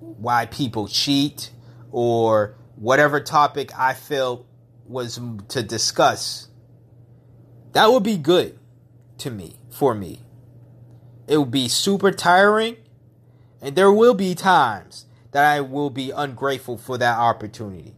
why 0.00 0.46
people 0.46 0.88
cheat 0.88 1.50
or 1.92 2.56
whatever 2.74 3.20
topic 3.20 3.70
I 3.78 3.94
felt 3.94 4.46
was 4.86 5.20
to 5.48 5.62
discuss, 5.62 6.48
that 7.72 7.92
would 7.92 8.02
be 8.02 8.16
good 8.16 8.58
to 9.18 9.30
me, 9.30 9.60
for 9.70 9.94
me. 9.94 10.22
It 11.28 11.38
would 11.38 11.50
be 11.50 11.68
super 11.68 12.12
tiring, 12.12 12.76
and 13.60 13.76
there 13.76 13.92
will 13.92 14.14
be 14.14 14.34
times 14.34 15.06
that 15.32 15.44
I 15.44 15.60
will 15.60 15.90
be 15.90 16.10
ungrateful 16.10 16.78
for 16.78 16.96
that 16.98 17.18
opportunity. 17.18 17.94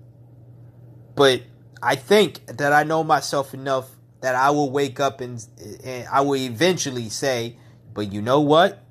But 1.15 1.43
I 1.83 1.95
think 1.95 2.47
that 2.47 2.73
I 2.73 2.85
know 2.85 3.05
myself 3.05 3.55
enough 3.55 3.89
that 4.21 4.35
I 4.35 4.51
will 4.51 4.71
wake 4.71 4.99
up 4.99 5.21
and, 5.21 5.45
and 5.85 6.09
I 6.09 6.23
will 6.23 6.37
eventually 6.37 7.09
say, 7.09 7.57
but 7.93 8.13
you 8.13 8.23
know 8.23 8.41
what? 8.41 8.85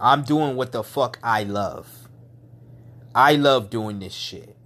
I'm 0.00 0.22
doing 0.22 0.56
what 0.56 0.72
the 0.72 0.82
fuck 0.82 1.18
I 1.22 1.42
love. 1.44 2.08
I 3.14 3.34
love 3.34 3.68
doing 3.68 3.98
this 3.98 4.14
shit. 4.14 4.56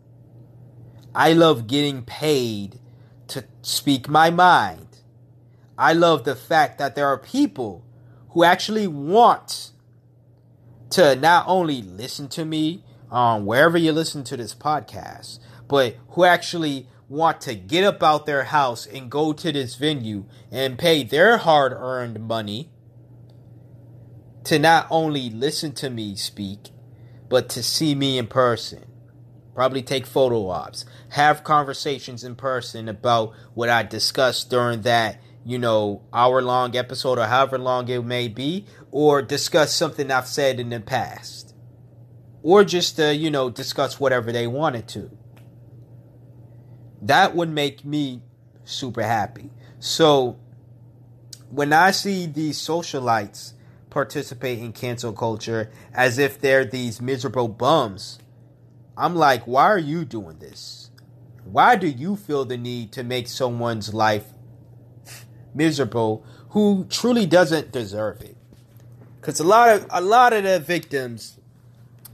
I 1.14 1.33
love 1.33 1.66
getting 1.66 2.03
paid 2.03 2.79
to 3.29 3.44
speak 3.62 4.09
my 4.09 4.31
mind. 4.31 5.01
I 5.77 5.92
love 5.92 6.25
the 6.25 6.37
fact 6.37 6.79
that 6.79 6.94
there 6.94 7.09
are 7.09 7.18
people 7.18 7.85
who 8.31 8.44
actually 8.44 8.87
want 8.87 9.70
to 10.90 11.16
not 11.16 11.44
only 11.49 11.83
listen 11.83 12.29
to 12.29 12.44
me 12.44 12.85
on 13.11 13.40
um, 13.40 13.47
wherever 13.47 13.79
you 13.79 13.92
listen 13.92 14.25
to 14.25 14.37
this 14.37 14.55
podcast, 14.55 15.38
but 15.68 15.97
who 16.11 16.25
actually 16.25 16.88
want 17.09 17.40
to 17.42 17.55
get 17.55 17.85
up 17.85 18.03
out 18.03 18.27
their 18.27 18.44
house 18.44 18.87
and 18.87 19.11
go 19.11 19.33
to 19.33 19.53
this 19.53 19.75
venue 19.75 20.25
and 20.51 20.79
pay 20.79 21.03
their 21.03 21.38
hard 21.38 21.73
earned 21.73 22.20
money 22.27 22.70
to 24.44 24.59
not 24.59 24.87
only 24.90 25.30
listen 25.30 25.72
to 25.72 25.90
me 25.90 26.14
speak, 26.16 26.70
but 27.28 27.48
to 27.50 27.62
see 27.62 27.94
me 27.94 28.18
in 28.18 28.26
person. 28.26 28.85
Probably 29.54 29.83
take 29.83 30.07
photo 30.07 30.48
ops, 30.48 30.85
have 31.11 31.44
conversations 31.44 32.24
in 32.24 32.35
person 32.37 32.88
about 32.88 33.33
what 33.54 33.68
I 33.68 33.83
discussed 33.83 34.50
during 34.50 34.83
that, 34.83 35.20
you 35.44 35.59
know, 35.59 36.02
hour 36.12 36.42
long 36.42 36.76
episode 36.76 37.18
or 37.18 37.26
however 37.26 37.59
long 37.59 37.88
it 37.88 38.04
may 38.04 38.28
be, 38.28 38.66
or 38.90 39.22
discuss 39.22 39.74
something 39.74 40.11
I've 40.11 40.26
said 40.26 40.59
in 40.59 40.70
the 40.70 40.80
past. 40.80 41.54
Or 42.42 42.64
just, 42.64 43.00
uh, 43.00 43.07
you 43.07 43.30
know, 43.30 43.48
discuss 43.48 43.98
whatever 43.98 44.33
they 44.33 44.46
wanted 44.46 44.88
to. 44.88 45.11
That 47.00 47.35
would 47.35 47.50
make 47.50 47.85
me 47.85 48.22
super 48.64 49.02
happy. 49.02 49.50
So, 49.78 50.38
when 51.50 51.72
I 51.72 51.92
see 51.92 52.26
these 52.26 52.59
socialites 52.59 53.52
participate 53.94 54.59
in 54.59 54.72
cancel 54.72 55.12
culture 55.12 55.70
as 55.94 56.18
if 56.18 56.40
they're 56.40 56.64
these 56.64 57.00
miserable 57.00 57.46
bums. 57.46 58.18
I'm 58.96 59.14
like, 59.14 59.44
why 59.44 59.66
are 59.66 59.78
you 59.78 60.04
doing 60.04 60.38
this? 60.40 60.90
Why 61.44 61.76
do 61.76 61.87
you 61.87 62.16
feel 62.16 62.44
the 62.44 62.57
need 62.57 62.90
to 62.92 63.04
make 63.04 63.28
someone's 63.28 63.94
life 63.94 64.26
miserable 65.54 66.26
who 66.50 66.87
truly 66.90 67.24
doesn't 67.24 67.70
deserve 67.70 68.20
it? 68.20 68.37
Cuz 69.20 69.38
a 69.38 69.44
lot 69.44 69.76
of 69.76 69.87
a 69.90 70.00
lot 70.00 70.33
of 70.33 70.42
the 70.42 70.59
victims 70.59 71.38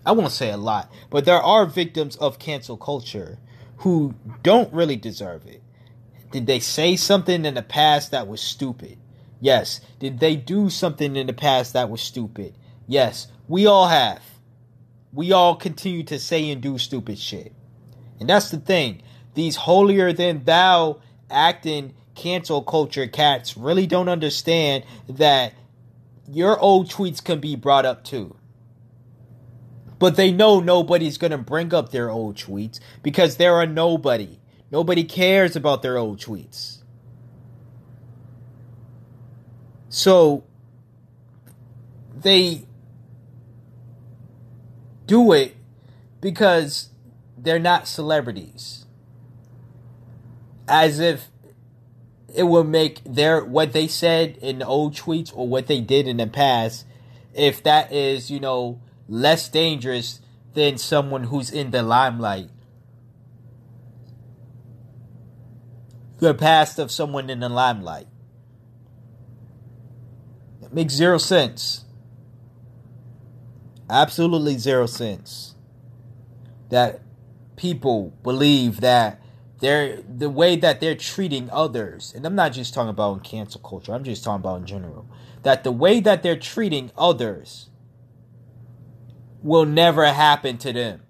I 0.05 0.13
won't 0.13 0.33
say 0.33 0.51
a 0.51 0.57
lot, 0.57 0.93
but 1.09 1.25
there 1.25 1.43
are 1.43 1.67
victims 1.67 2.17
of 2.17 2.39
cancel 2.39 2.77
culture 2.77 3.39
who 3.79 4.15
don't 4.43 4.73
really 4.73 4.97
deserve 4.97 5.47
it. 5.47 5.63
Did 6.31 6.47
they 6.47 6.61
say 6.61 6.97
something 6.97 7.45
in 7.47 7.55
the 7.55 7.63
past 7.63 8.11
that 8.11 8.29
was 8.29 8.41
stupid? 8.43 8.99
Yes. 9.41 9.81
Did 9.99 10.21
they 10.21 10.37
do 10.37 10.71
something 10.71 11.17
in 11.17 11.27
the 11.27 11.33
past 11.33 11.73
that 11.73 11.91
was 11.91 12.01
stupid? 12.01 12.57
Yes. 12.87 13.27
We 13.49 13.67
all 13.67 13.89
have. 13.89 14.23
We 15.13 15.33
all 15.33 15.57
continue 15.57 16.05
to 16.05 16.19
say 16.19 16.51
and 16.51 16.63
do 16.63 16.79
stupid 16.79 17.19
shit. 17.19 17.53
And 18.21 18.29
that's 18.29 18.51
the 18.51 18.59
thing. 18.59 19.03
These 19.35 19.57
holier 19.57 20.13
than 20.13 20.45
thou 20.45 21.01
acting 21.31 21.95
cancel 22.15 22.63
culture 22.63 23.07
cats 23.07 23.57
really 23.57 23.87
don't 23.87 24.09
understand 24.09 24.85
that 25.09 25.55
your 26.29 26.59
old 26.59 26.91
tweets 26.91 27.25
can 27.25 27.41
be 27.41 27.57
brought 27.57 27.87
up 27.87 28.05
too. 28.05 28.37
But 29.99 30.17
they 30.17 30.31
know 30.31 30.61
nobody's 30.61 31.19
going 31.19 31.31
to 31.31 31.39
bring 31.39 31.75
up 31.75 31.91
their 31.91 32.11
old 32.11 32.37
tweets 32.37 32.81
because 33.03 33.37
they're 33.37 33.61
a 33.61 33.67
nobody. 33.67 34.39
Nobody 34.71 35.05
cares 35.05 35.57
about 35.57 35.83
their 35.83 35.97
old 35.99 36.21
tweets. 36.21 36.80
So 39.91 40.45
they 42.17 42.65
do 45.07 45.33
it 45.33 45.57
because 46.21 46.91
they're 47.37 47.59
not 47.59 47.89
celebrities. 47.89 48.87
As 50.69 51.01
if 51.01 51.29
it 52.33 52.45
will 52.45 52.65
make 52.65 53.03
their 53.05 53.45
what 53.45 53.73
they 53.73 53.89
said 53.89 54.39
in 54.41 54.61
the 54.61 54.67
old 54.67 54.95
tweets 54.95 55.33
or 55.35 55.49
what 55.49 55.67
they 55.67 55.81
did 55.81 56.07
in 56.07 56.19
the 56.19 56.29
past 56.29 56.87
if 57.35 57.63
that 57.65 57.93
is, 57.93 58.31
you 58.31 58.41
know, 58.41 58.81
less 59.09 59.49
dangerous 59.49 60.21
than 60.55 60.79
someone 60.79 61.25
who's 61.25 61.51
in 61.51 61.71
the 61.73 61.83
limelight. 61.83 62.51
The 66.19 66.35
past 66.35 66.79
of 66.79 66.91
someone 66.91 67.31
in 67.31 67.41
the 67.41 67.49
limelight. 67.49 68.07
Makes 70.73 70.95
zero 70.95 71.19
sense. 71.19 71.85
Absolutely 73.89 74.57
zero 74.57 74.87
sense. 74.87 75.57
That 76.69 77.01
people 77.57 78.13
believe 78.23 78.81
that 78.81 79.21
they're 79.61 80.01
the 80.03 80.31
way 80.31 80.57
that 80.57 80.81
they're 80.81 80.95
treating 80.95 81.51
others, 81.51 82.15
and 82.15 82.25
I'm 82.25 82.35
not 82.35 82.53
just 82.53 82.73
talking 82.73 82.89
about 82.91 83.15
in 83.15 83.21
cancel 83.21 83.61
culture, 83.61 83.93
I'm 83.93 84.05
just 84.05 84.25
talking 84.25 84.41
about 84.41 84.61
in 84.61 84.67
general. 84.67 85.07
That 85.43 85.65
the 85.65 85.73
way 85.73 86.01
that 86.01 86.23
they're 86.23 86.39
treating 86.39 86.91
others 86.97 87.69
will 89.43 89.67
never 89.67 90.07
happen 90.07 90.57
to 90.59 90.73
them. 90.73 91.03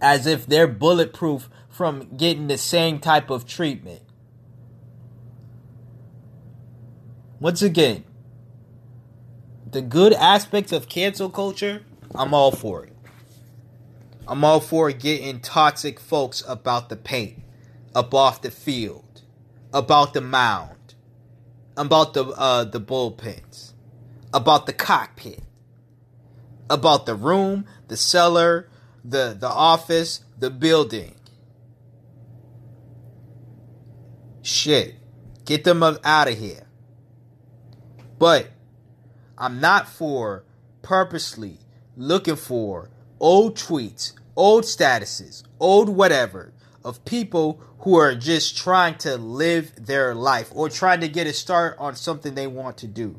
As 0.00 0.26
if 0.26 0.46
they're 0.46 0.66
bulletproof 0.66 1.48
from 1.68 2.16
getting 2.16 2.48
the 2.48 2.58
same 2.58 2.98
type 2.98 3.30
of 3.30 3.46
treatment. 3.46 4.02
Once 7.40 7.62
again, 7.62 8.04
the 9.74 9.82
good 9.82 10.12
aspects 10.12 10.70
of 10.70 10.88
cancel 10.88 11.28
culture, 11.28 11.82
I'm 12.14 12.32
all 12.32 12.52
for 12.52 12.84
it. 12.84 12.92
I'm 14.28 14.44
all 14.44 14.60
for 14.60 14.92
getting 14.92 15.40
toxic 15.40 15.98
folks 15.98 16.44
about 16.46 16.90
the 16.90 16.96
paint, 16.96 17.42
up 17.92 18.14
off 18.14 18.40
the 18.40 18.52
field, 18.52 19.22
about 19.72 20.14
the 20.14 20.20
mound, 20.20 20.94
about 21.76 22.14
the 22.14 22.24
uh, 22.24 22.62
the 22.62 22.80
bullpens, 22.80 23.72
about 24.32 24.66
the 24.66 24.72
cockpit, 24.72 25.42
about 26.70 27.04
the 27.04 27.16
room, 27.16 27.66
the 27.88 27.96
cellar, 27.96 28.68
the 29.04 29.36
the 29.36 29.48
office, 29.48 30.20
the 30.38 30.50
building. 30.50 31.16
Shit, 34.42 34.94
get 35.44 35.64
them 35.64 35.82
out 35.82 36.28
of 36.28 36.38
here. 36.38 36.68
But 38.20 38.53
I'm 39.36 39.60
not 39.60 39.88
for 39.88 40.44
purposely 40.82 41.58
looking 41.96 42.36
for 42.36 42.90
old 43.20 43.56
tweets, 43.56 44.12
old 44.36 44.64
statuses, 44.64 45.42
old 45.58 45.88
whatever 45.88 46.52
of 46.84 47.04
people 47.04 47.60
who 47.80 47.96
are 47.96 48.14
just 48.14 48.56
trying 48.56 48.96
to 48.98 49.16
live 49.16 49.72
their 49.86 50.14
life 50.14 50.50
or 50.54 50.68
trying 50.68 51.00
to 51.00 51.08
get 51.08 51.26
a 51.26 51.32
start 51.32 51.76
on 51.78 51.96
something 51.96 52.34
they 52.34 52.46
want 52.46 52.76
to 52.78 52.86
do. 52.86 53.18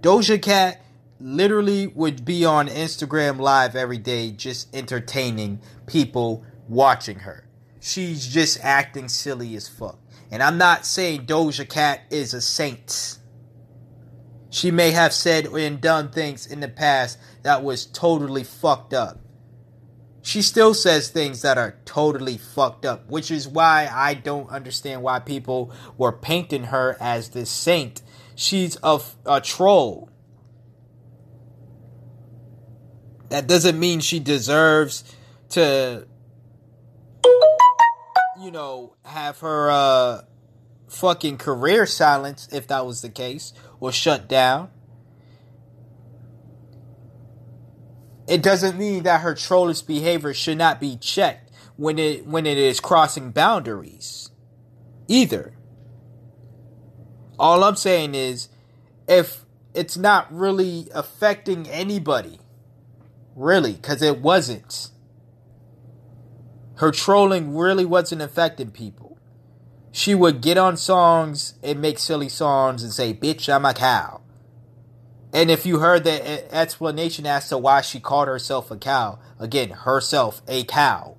Doja 0.00 0.40
Cat 0.40 0.84
literally 1.20 1.86
would 1.86 2.24
be 2.24 2.44
on 2.44 2.68
Instagram 2.68 3.38
live 3.38 3.76
every 3.76 3.98
day 3.98 4.32
just 4.32 4.74
entertaining 4.74 5.60
people 5.86 6.44
watching 6.68 7.20
her. 7.20 7.44
She's 7.80 8.26
just 8.26 8.58
acting 8.62 9.08
silly 9.08 9.54
as 9.54 9.68
fuck. 9.68 9.98
And 10.30 10.42
I'm 10.42 10.58
not 10.58 10.86
saying 10.86 11.26
Doja 11.26 11.68
Cat 11.68 12.00
is 12.10 12.34
a 12.34 12.40
saint. 12.40 13.18
She 14.52 14.70
may 14.70 14.90
have 14.90 15.14
said 15.14 15.46
and 15.46 15.80
done 15.80 16.10
things 16.10 16.46
in 16.46 16.60
the 16.60 16.68
past 16.68 17.18
that 17.42 17.64
was 17.64 17.86
totally 17.86 18.44
fucked 18.44 18.92
up. 18.92 19.18
She 20.20 20.42
still 20.42 20.74
says 20.74 21.08
things 21.08 21.40
that 21.40 21.56
are 21.56 21.78
totally 21.86 22.36
fucked 22.36 22.84
up, 22.84 23.08
which 23.08 23.30
is 23.30 23.48
why 23.48 23.88
I 23.90 24.12
don't 24.12 24.50
understand 24.50 25.02
why 25.02 25.20
people 25.20 25.72
were 25.96 26.12
painting 26.12 26.64
her 26.64 26.98
as 27.00 27.30
this 27.30 27.48
saint. 27.48 28.02
She's 28.34 28.76
a, 28.82 29.00
a 29.24 29.40
troll. 29.40 30.10
That 33.30 33.46
doesn't 33.46 33.80
mean 33.80 34.00
she 34.00 34.20
deserves 34.20 35.02
to, 35.50 36.06
you 38.38 38.50
know, 38.50 38.96
have 39.06 39.38
her 39.38 39.70
uh, 39.70 40.20
fucking 40.88 41.38
career 41.38 41.86
silenced 41.86 42.52
if 42.52 42.66
that 42.66 42.84
was 42.84 43.00
the 43.00 43.08
case 43.08 43.54
or 43.82 43.90
shut 43.90 44.28
down. 44.28 44.70
It 48.28 48.40
doesn't 48.40 48.78
mean 48.78 49.02
that 49.02 49.22
her 49.22 49.34
trollish 49.34 49.82
behavior 49.82 50.32
should 50.32 50.56
not 50.56 50.78
be 50.78 50.96
checked 50.96 51.50
when 51.76 51.98
it 51.98 52.24
when 52.24 52.46
it 52.46 52.56
is 52.56 52.78
crossing 52.78 53.32
boundaries. 53.32 54.30
Either. 55.08 55.54
All 57.40 57.64
I'm 57.64 57.74
saying 57.74 58.14
is 58.14 58.48
if 59.08 59.44
it's 59.74 59.96
not 59.96 60.32
really 60.32 60.88
affecting 60.94 61.68
anybody, 61.68 62.38
really, 63.34 63.72
because 63.72 64.00
it 64.00 64.20
wasn't. 64.20 64.90
Her 66.76 66.92
trolling 66.92 67.56
really 67.56 67.84
wasn't 67.84 68.22
affecting 68.22 68.70
people 68.70 69.11
she 69.92 70.14
would 70.14 70.40
get 70.40 70.56
on 70.56 70.76
songs 70.78 71.54
and 71.62 71.80
make 71.80 71.98
silly 71.98 72.30
songs 72.30 72.82
and 72.82 72.92
say, 72.92 73.12
Bitch, 73.12 73.52
I'm 73.52 73.66
a 73.66 73.74
cow. 73.74 74.22
And 75.34 75.50
if 75.50 75.64
you 75.64 75.78
heard 75.78 76.04
the 76.04 76.54
explanation 76.54 77.26
as 77.26 77.48
to 77.50 77.58
why 77.58 77.82
she 77.82 78.00
called 78.00 78.28
herself 78.28 78.70
a 78.70 78.76
cow, 78.76 79.18
again, 79.38 79.70
herself 79.70 80.42
a 80.48 80.64
cow, 80.64 81.16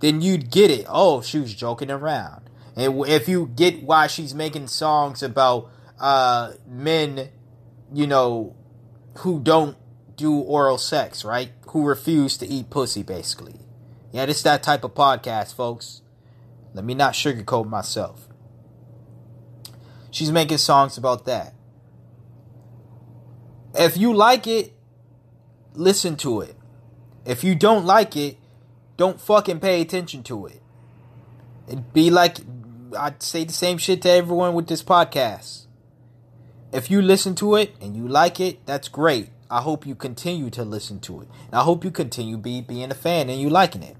then 0.00 0.20
you'd 0.20 0.50
get 0.50 0.70
it. 0.70 0.86
Oh, 0.88 1.22
she 1.22 1.38
was 1.38 1.54
joking 1.54 1.90
around. 1.90 2.50
And 2.76 3.06
if 3.06 3.28
you 3.28 3.50
get 3.54 3.82
why 3.82 4.06
she's 4.06 4.34
making 4.34 4.66
songs 4.68 5.22
about 5.22 5.70
uh, 5.98 6.52
men, 6.66 7.28
you 7.92 8.06
know, 8.06 8.54
who 9.18 9.40
don't 9.40 9.76
do 10.16 10.38
oral 10.38 10.78
sex, 10.78 11.24
right? 11.24 11.50
Who 11.68 11.86
refuse 11.86 12.36
to 12.38 12.46
eat 12.46 12.70
pussy, 12.70 13.02
basically. 13.02 13.60
Yeah, 14.12 14.24
it's 14.24 14.42
that 14.42 14.62
type 14.62 14.84
of 14.84 14.94
podcast, 14.94 15.54
folks. 15.54 16.02
Let 16.74 16.84
me 16.84 16.94
not 16.94 17.14
sugarcoat 17.14 17.68
myself. 17.68 18.28
She's 20.10 20.30
making 20.30 20.58
songs 20.58 20.98
about 20.98 21.24
that. 21.24 21.54
If 23.74 23.96
you 23.96 24.14
like 24.14 24.46
it, 24.46 24.72
listen 25.74 26.16
to 26.18 26.40
it. 26.40 26.56
If 27.24 27.42
you 27.42 27.54
don't 27.54 27.84
like 27.84 28.16
it, 28.16 28.36
don't 28.96 29.20
fucking 29.20 29.60
pay 29.60 29.80
attention 29.80 30.22
to 30.24 30.46
it. 30.46 30.60
It'd 31.66 31.92
be 31.92 32.10
like 32.10 32.38
I'd 32.96 33.22
say 33.22 33.44
the 33.44 33.52
same 33.52 33.78
shit 33.78 34.02
to 34.02 34.10
everyone 34.10 34.54
with 34.54 34.68
this 34.68 34.82
podcast. 34.82 35.66
If 36.72 36.90
you 36.90 37.02
listen 37.02 37.34
to 37.36 37.56
it 37.56 37.74
and 37.80 37.96
you 37.96 38.06
like 38.06 38.40
it, 38.40 38.64
that's 38.66 38.88
great. 38.88 39.30
I 39.50 39.60
hope 39.60 39.86
you 39.86 39.94
continue 39.94 40.50
to 40.50 40.64
listen 40.64 41.00
to 41.00 41.20
it. 41.22 41.28
And 41.46 41.54
I 41.54 41.62
hope 41.62 41.84
you 41.84 41.90
continue 41.90 42.36
be 42.36 42.60
being 42.60 42.90
a 42.90 42.94
fan 42.94 43.28
and 43.28 43.40
you 43.40 43.50
liking 43.50 43.82
it. 43.82 43.96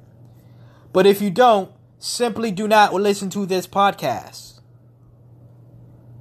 But 0.92 1.06
if 1.06 1.20
you 1.20 1.30
don't, 1.30 1.70
simply 2.04 2.50
do 2.50 2.68
not 2.68 2.92
listen 2.92 3.30
to 3.30 3.46
this 3.46 3.66
podcast. 3.66 4.60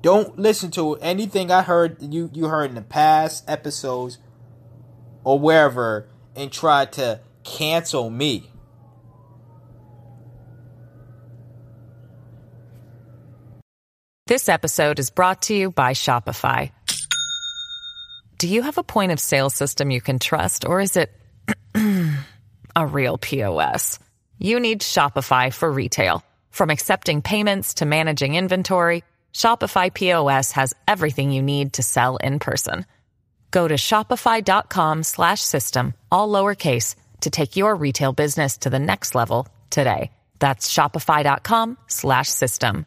Don't 0.01 0.39
listen 0.39 0.71
to 0.71 0.95
anything 0.95 1.51
I 1.51 1.61
heard 1.61 2.01
you 2.01 2.29
you 2.33 2.47
heard 2.47 2.69
in 2.69 2.75
the 2.75 2.81
past 2.81 3.43
episodes 3.49 4.17
or 5.25 5.37
wherever 5.37 6.07
and 6.35 6.51
try 6.51 6.85
to 6.85 7.19
cancel 7.43 8.09
me. 8.09 8.49
This 14.27 14.47
episode 14.47 14.99
is 14.99 15.09
brought 15.09 15.41
to 15.43 15.53
you 15.53 15.69
by 15.69 15.91
Shopify. 15.91 16.71
Do 18.37 18.47
you 18.47 18.61
have 18.61 18.77
a 18.77 18.83
point 18.83 19.11
of 19.11 19.19
sale 19.19 19.49
system 19.49 19.91
you 19.91 19.99
can 19.99 20.17
trust 20.17 20.65
or 20.65 20.79
is 20.79 20.95
it 20.95 21.11
a 22.75 22.87
real 22.87 23.17
POS? 23.17 23.99
You 24.39 24.59
need 24.59 24.81
Shopify 24.81 25.53
for 25.53 25.71
retail. 25.71 26.23
From 26.51 26.69
accepting 26.69 27.21
payments 27.21 27.75
to 27.75 27.85
managing 27.85 28.35
inventory, 28.35 29.03
Shopify 29.33 29.93
POS 29.93 30.51
has 30.53 30.73
everything 30.87 31.31
you 31.31 31.41
need 31.41 31.73
to 31.73 31.83
sell 31.83 32.17
in 32.17 32.39
person. 32.39 32.85
Go 33.51 33.67
to 33.67 33.75
shopify.com 33.75 35.03
slash 35.03 35.41
system, 35.41 35.93
all 36.11 36.29
lowercase, 36.29 36.95
to 37.21 37.29
take 37.29 37.55
your 37.55 37.75
retail 37.75 38.13
business 38.13 38.57
to 38.59 38.69
the 38.69 38.79
next 38.79 39.15
level 39.15 39.47
today. 39.69 40.11
That's 40.39 40.73
shopify.com 40.73 41.77
slash 41.87 42.29
system. 42.29 42.85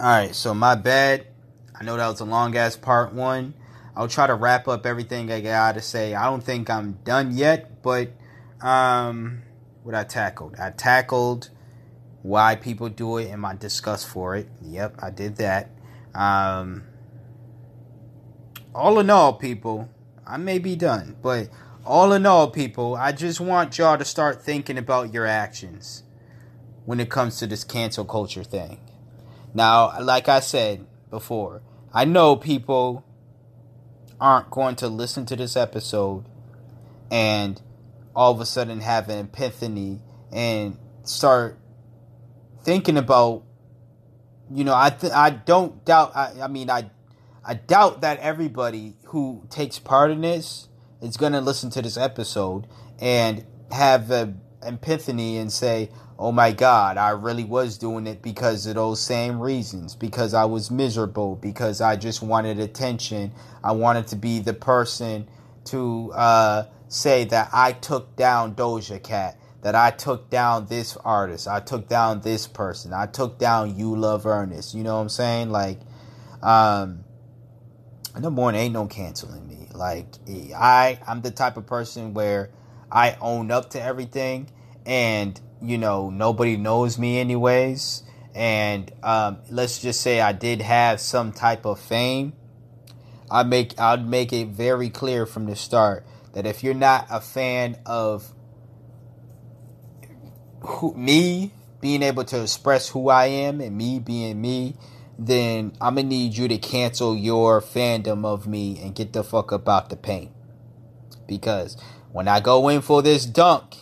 All 0.00 0.08
right, 0.08 0.34
so 0.34 0.54
my 0.54 0.74
bad. 0.74 1.26
I 1.78 1.84
know 1.84 1.96
that 1.96 2.08
was 2.08 2.20
a 2.20 2.24
long 2.24 2.56
ass 2.56 2.76
part 2.76 3.12
one. 3.12 3.54
I'll 3.94 4.08
try 4.08 4.26
to 4.26 4.34
wrap 4.34 4.66
up 4.68 4.86
everything 4.86 5.30
I 5.30 5.40
got 5.40 5.74
to 5.74 5.80
say. 5.80 6.14
I 6.14 6.24
don't 6.24 6.42
think 6.42 6.70
I'm 6.70 6.92
done 7.04 7.36
yet, 7.36 7.82
but 7.82 8.12
um, 8.62 9.42
what 9.82 9.94
I 9.94 10.04
tackled. 10.04 10.56
I 10.58 10.70
tackled 10.70 11.50
why 12.22 12.54
people 12.54 12.88
do 12.88 13.18
it 13.18 13.30
and 13.30 13.40
my 13.40 13.54
disgust 13.54 14.08
for 14.08 14.36
it. 14.36 14.48
Yep, 14.62 14.96
I 15.02 15.10
did 15.10 15.36
that. 15.36 15.70
Um, 16.14 16.84
all 18.74 18.98
in 19.00 19.10
all, 19.10 19.34
people, 19.34 19.88
I 20.26 20.36
may 20.36 20.58
be 20.58 20.76
done. 20.76 21.16
But 21.20 21.48
all 21.84 22.12
in 22.12 22.24
all, 22.24 22.50
people, 22.50 22.94
I 22.94 23.12
just 23.12 23.40
want 23.40 23.76
y'all 23.76 23.98
to 23.98 24.04
start 24.04 24.42
thinking 24.42 24.78
about 24.78 25.12
your 25.12 25.26
actions 25.26 26.04
when 26.84 27.00
it 27.00 27.10
comes 27.10 27.38
to 27.38 27.46
this 27.46 27.64
cancel 27.64 28.04
culture 28.04 28.44
thing. 28.44 28.78
Now, 29.54 30.00
like 30.00 30.28
I 30.28 30.40
said 30.40 30.86
before, 31.10 31.62
I 31.92 32.04
know 32.04 32.36
people 32.36 33.04
aren't 34.20 34.50
going 34.50 34.76
to 34.76 34.88
listen 34.88 35.26
to 35.26 35.36
this 35.36 35.56
episode 35.56 36.24
and 37.10 37.60
all 38.14 38.32
of 38.32 38.40
a 38.40 38.46
sudden 38.46 38.80
have 38.80 39.08
an 39.08 39.18
epiphany 39.18 40.00
and 40.32 40.78
start 41.04 41.58
thinking 42.62 42.96
about 42.96 43.42
you 44.50 44.64
know 44.64 44.74
i 44.74 44.90
th- 44.90 45.12
i 45.12 45.30
don't 45.30 45.84
doubt 45.84 46.14
I, 46.14 46.42
I 46.42 46.48
mean 46.48 46.70
i 46.70 46.90
i 47.44 47.54
doubt 47.54 48.02
that 48.02 48.18
everybody 48.20 48.94
who 49.06 49.42
takes 49.50 49.78
part 49.78 50.10
in 50.10 50.20
this 50.20 50.68
is 51.00 51.16
going 51.16 51.32
to 51.32 51.40
listen 51.40 51.70
to 51.70 51.82
this 51.82 51.96
episode 51.96 52.66
and 53.00 53.44
have 53.70 54.10
an 54.10 54.40
epiphany 54.62 55.38
and 55.38 55.52
say 55.52 55.90
oh 56.18 56.30
my 56.30 56.52
god 56.52 56.96
i 56.96 57.10
really 57.10 57.44
was 57.44 57.78
doing 57.78 58.06
it 58.06 58.22
because 58.22 58.66
of 58.66 58.76
those 58.76 59.00
same 59.00 59.40
reasons 59.40 59.96
because 59.96 60.34
i 60.34 60.44
was 60.44 60.70
miserable 60.70 61.36
because 61.36 61.80
i 61.80 61.96
just 61.96 62.22
wanted 62.22 62.60
attention. 62.60 63.32
I 63.64 63.72
wanted 63.72 64.08
to 64.08 64.16
be 64.16 64.40
the 64.40 64.54
person 64.54 65.28
to 65.66 66.12
uh, 66.14 66.64
say 66.92 67.24
that 67.24 67.48
i 67.52 67.72
took 67.72 68.14
down 68.16 68.54
doja 68.54 69.02
cat 69.02 69.36
that 69.62 69.76
I 69.76 69.92
took 69.92 70.28
down 70.28 70.66
this 70.66 70.96
artist, 70.96 71.46
I 71.48 71.60
took 71.60 71.88
down 71.88 72.20
this 72.20 72.46
person, 72.46 72.92
I 72.92 73.06
took 73.06 73.38
down 73.38 73.78
You 73.78 73.96
Love 73.96 74.26
Ernest. 74.26 74.74
You 74.74 74.82
know 74.82 74.96
what 74.96 75.02
I'm 75.02 75.08
saying? 75.08 75.50
Like, 75.50 75.78
um, 76.42 77.04
number 78.18 78.42
one, 78.42 78.56
ain't 78.56 78.74
no 78.74 78.86
canceling 78.86 79.46
me. 79.46 79.68
Like, 79.72 80.06
I 80.28 80.98
I'm 81.06 81.22
the 81.22 81.30
type 81.30 81.56
of 81.56 81.66
person 81.66 82.12
where 82.12 82.50
I 82.90 83.16
own 83.20 83.50
up 83.50 83.70
to 83.70 83.82
everything, 83.82 84.50
and 84.84 85.40
you 85.62 85.78
know 85.78 86.10
nobody 86.10 86.56
knows 86.56 86.98
me 86.98 87.18
anyways. 87.18 88.02
And 88.34 88.90
um, 89.02 89.38
let's 89.50 89.80
just 89.80 90.00
say 90.00 90.20
I 90.20 90.32
did 90.32 90.60
have 90.60 91.00
some 91.00 91.32
type 91.32 91.64
of 91.64 91.78
fame. 91.78 92.32
I 93.30 93.44
make 93.44 93.78
I'd 93.78 94.06
make 94.06 94.32
it 94.32 94.48
very 94.48 94.90
clear 94.90 95.24
from 95.24 95.46
the 95.46 95.54
start 95.54 96.04
that 96.32 96.46
if 96.46 96.64
you're 96.64 96.74
not 96.74 97.06
a 97.10 97.20
fan 97.20 97.76
of 97.86 98.32
who, 100.60 100.94
me 100.94 101.52
being 101.80 102.02
able 102.02 102.24
to 102.24 102.42
express 102.42 102.88
who 102.88 103.08
I 103.08 103.26
am 103.26 103.60
and 103.60 103.76
me 103.76 103.98
being 103.98 104.40
me, 104.40 104.76
then 105.18 105.72
I'm 105.80 105.96
gonna 105.96 106.08
need 106.08 106.36
you 106.36 106.48
to 106.48 106.58
cancel 106.58 107.16
your 107.16 107.60
fandom 107.60 108.24
of 108.24 108.46
me 108.46 108.80
and 108.82 108.94
get 108.94 109.12
the 109.12 109.22
fuck 109.22 109.52
about 109.52 109.90
the 109.90 109.96
paint. 109.96 110.30
Because 111.26 111.76
when 112.12 112.28
I 112.28 112.40
go 112.40 112.68
in 112.68 112.80
for 112.80 113.02
this 113.02 113.26
dunk 113.26 113.76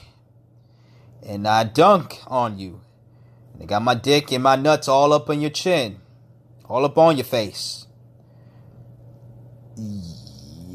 and 1.22 1.46
I 1.46 1.64
dunk 1.64 2.18
on 2.26 2.59
you, 2.59 2.80
and 3.53 3.62
I 3.62 3.66
got 3.66 3.82
my 3.82 3.94
dick 3.94 4.32
and 4.32 4.42
my 4.42 4.57
nuts 4.57 4.88
all 4.88 5.12
up 5.12 5.28
on 5.30 5.40
your 5.40 5.51
chin, 5.51 6.01
all 6.64 6.84
up 6.84 6.96
on 6.98 7.16
your 7.16 7.24
face. 7.24 7.86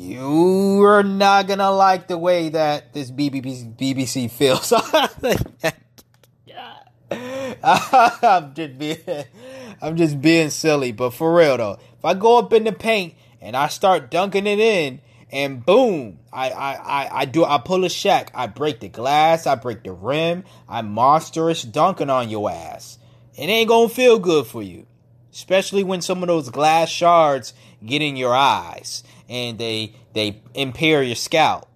You 0.06 0.84
are 0.84 1.02
not 1.02 1.48
gonna 1.48 1.72
like 1.72 2.08
the 2.08 2.18
way 2.18 2.50
that 2.50 2.94
this 2.94 3.10
BBC, 3.10 3.76
BBC 3.76 4.30
feels. 4.30 4.72
I'm 7.64 8.54
just 8.54 8.78
being 8.78 8.98
I'm 9.82 9.98
just 9.98 10.22
being 10.22 10.52
silly, 10.52 10.92
but 10.92 11.10
for 11.12 11.36
real 11.36 11.58
though, 11.58 11.80
if 11.98 12.06
I 12.06 12.14
go 12.14 12.38
up 12.38 12.54
in 12.54 12.66
the 12.66 12.72
paint 12.72 13.16
and 13.42 13.58
I 13.58 13.68
start 13.68 14.12
dunking 14.12 14.46
it 14.46 14.60
in, 14.60 15.02
and 15.32 15.66
boom, 15.66 16.20
I 16.32 16.52
I 16.52 16.74
I, 16.74 17.10
I 17.22 17.26
do 17.26 17.44
I 17.44 17.58
pull 17.58 17.84
a 17.84 17.88
Shaq, 17.88 18.30
I 18.36 18.46
break 18.46 18.82
the 18.82 18.90
glass, 18.90 19.48
I 19.48 19.56
break 19.56 19.84
the 19.84 19.92
rim, 19.92 20.44
I'm 20.70 20.92
monstrous 20.92 21.64
dunking 21.64 22.12
on 22.12 22.30
your 22.30 22.52
ass. 22.52 23.00
It 23.36 23.48
ain't 23.48 23.70
gonna 23.70 23.90
feel 23.90 24.20
good 24.20 24.46
for 24.46 24.62
you, 24.62 24.86
especially 25.36 25.84
when 25.84 26.02
some 26.02 26.24
of 26.24 26.28
those 26.28 26.50
glass 26.50 26.90
shards 26.90 27.54
get 27.86 28.02
in 28.02 28.16
your 28.16 28.34
eyes 28.34 29.04
and 29.30 29.60
they 29.60 29.94
they 30.14 30.42
impair 30.54 31.04
your 31.04 31.16
scalp 31.16 31.68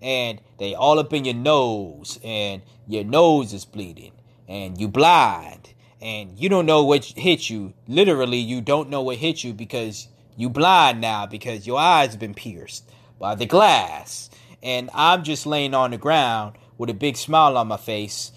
and 0.00 0.40
they 0.58 0.74
all 0.74 0.98
up 0.98 1.12
in 1.12 1.24
your 1.24 1.34
nose 1.34 2.18
and 2.22 2.62
your 2.86 3.04
nose 3.04 3.52
is 3.52 3.64
bleeding 3.64 4.12
and 4.48 4.80
you 4.80 4.86
blind 4.88 5.74
and 6.00 6.38
you 6.38 6.48
don't 6.48 6.66
know 6.66 6.84
what 6.84 7.04
hit 7.04 7.50
you. 7.50 7.74
Literally, 7.88 8.38
you 8.38 8.60
don't 8.60 8.88
know 8.88 9.02
what 9.02 9.16
hit 9.16 9.42
you 9.42 9.52
because 9.52 10.06
you 10.36 10.48
blind 10.48 11.00
now 11.00 11.26
because 11.26 11.66
your 11.66 11.78
eyes 11.78 12.10
have 12.12 12.20
been 12.20 12.34
pierced 12.34 12.88
by 13.18 13.34
the 13.34 13.46
glass. 13.46 14.30
And 14.62 14.90
I'm 14.94 15.24
just 15.24 15.44
laying 15.44 15.74
on 15.74 15.90
the 15.90 15.98
ground 15.98 16.56
with 16.76 16.88
a 16.90 16.94
big 16.94 17.16
smile 17.16 17.56
on 17.56 17.66
my 17.66 17.76
face, 17.76 18.30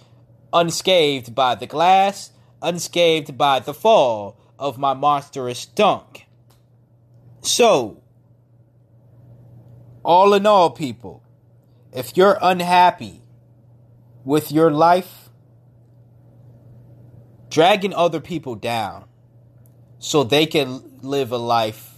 unscathed 0.51 1.35
by 1.35 1.53
the 1.53 1.67
glass, 1.67 2.31
unscathed 2.63 3.37
by 3.37 3.59
the 3.59 3.75
fall 3.75 4.40
of 4.61 4.77
my 4.77 4.93
monstrous 4.93 5.65
dunk. 5.65 6.27
So, 7.41 8.03
all 10.05 10.35
in 10.35 10.45
all, 10.45 10.69
people, 10.69 11.23
if 11.91 12.15
you're 12.15 12.37
unhappy 12.39 13.23
with 14.23 14.51
your 14.51 14.69
life, 14.69 15.29
dragging 17.49 17.93
other 17.93 18.19
people 18.19 18.53
down 18.53 19.05
so 19.97 20.23
they 20.23 20.45
can 20.45 20.99
live 21.01 21.31
a 21.31 21.37
life 21.37 21.95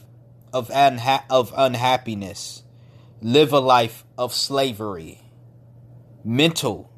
of 0.54 0.70
unha- 0.70 1.26
of 1.30 1.54
unhappiness, 1.58 2.64
live 3.22 3.52
a 3.52 3.60
life 3.60 4.06
of 4.18 4.34
slavery, 4.34 5.20
mental 6.24 6.90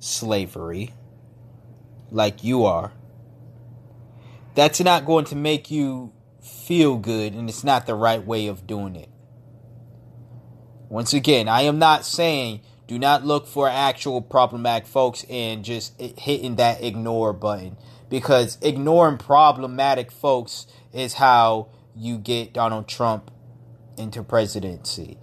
slavery, 0.00 0.92
like 2.10 2.44
you 2.44 2.66
are. 2.66 2.92
That's 4.58 4.80
not 4.80 5.06
going 5.06 5.24
to 5.26 5.36
make 5.36 5.70
you 5.70 6.12
feel 6.42 6.96
good, 6.96 7.32
and 7.32 7.48
it's 7.48 7.62
not 7.62 7.86
the 7.86 7.94
right 7.94 8.26
way 8.26 8.48
of 8.48 8.66
doing 8.66 8.96
it. 8.96 9.08
Once 10.88 11.12
again, 11.12 11.46
I 11.46 11.62
am 11.62 11.78
not 11.78 12.04
saying 12.04 12.62
do 12.88 12.98
not 12.98 13.24
look 13.24 13.46
for 13.46 13.68
actual 13.68 14.20
problematic 14.20 14.88
folks 14.88 15.24
and 15.30 15.64
just 15.64 15.94
hitting 16.00 16.56
that 16.56 16.82
ignore 16.82 17.32
button 17.32 17.76
because 18.10 18.58
ignoring 18.60 19.18
problematic 19.18 20.10
folks 20.10 20.66
is 20.92 21.14
how 21.14 21.68
you 21.94 22.18
get 22.18 22.52
Donald 22.52 22.88
Trump 22.88 23.30
into 23.96 24.24
presidency. 24.24 25.18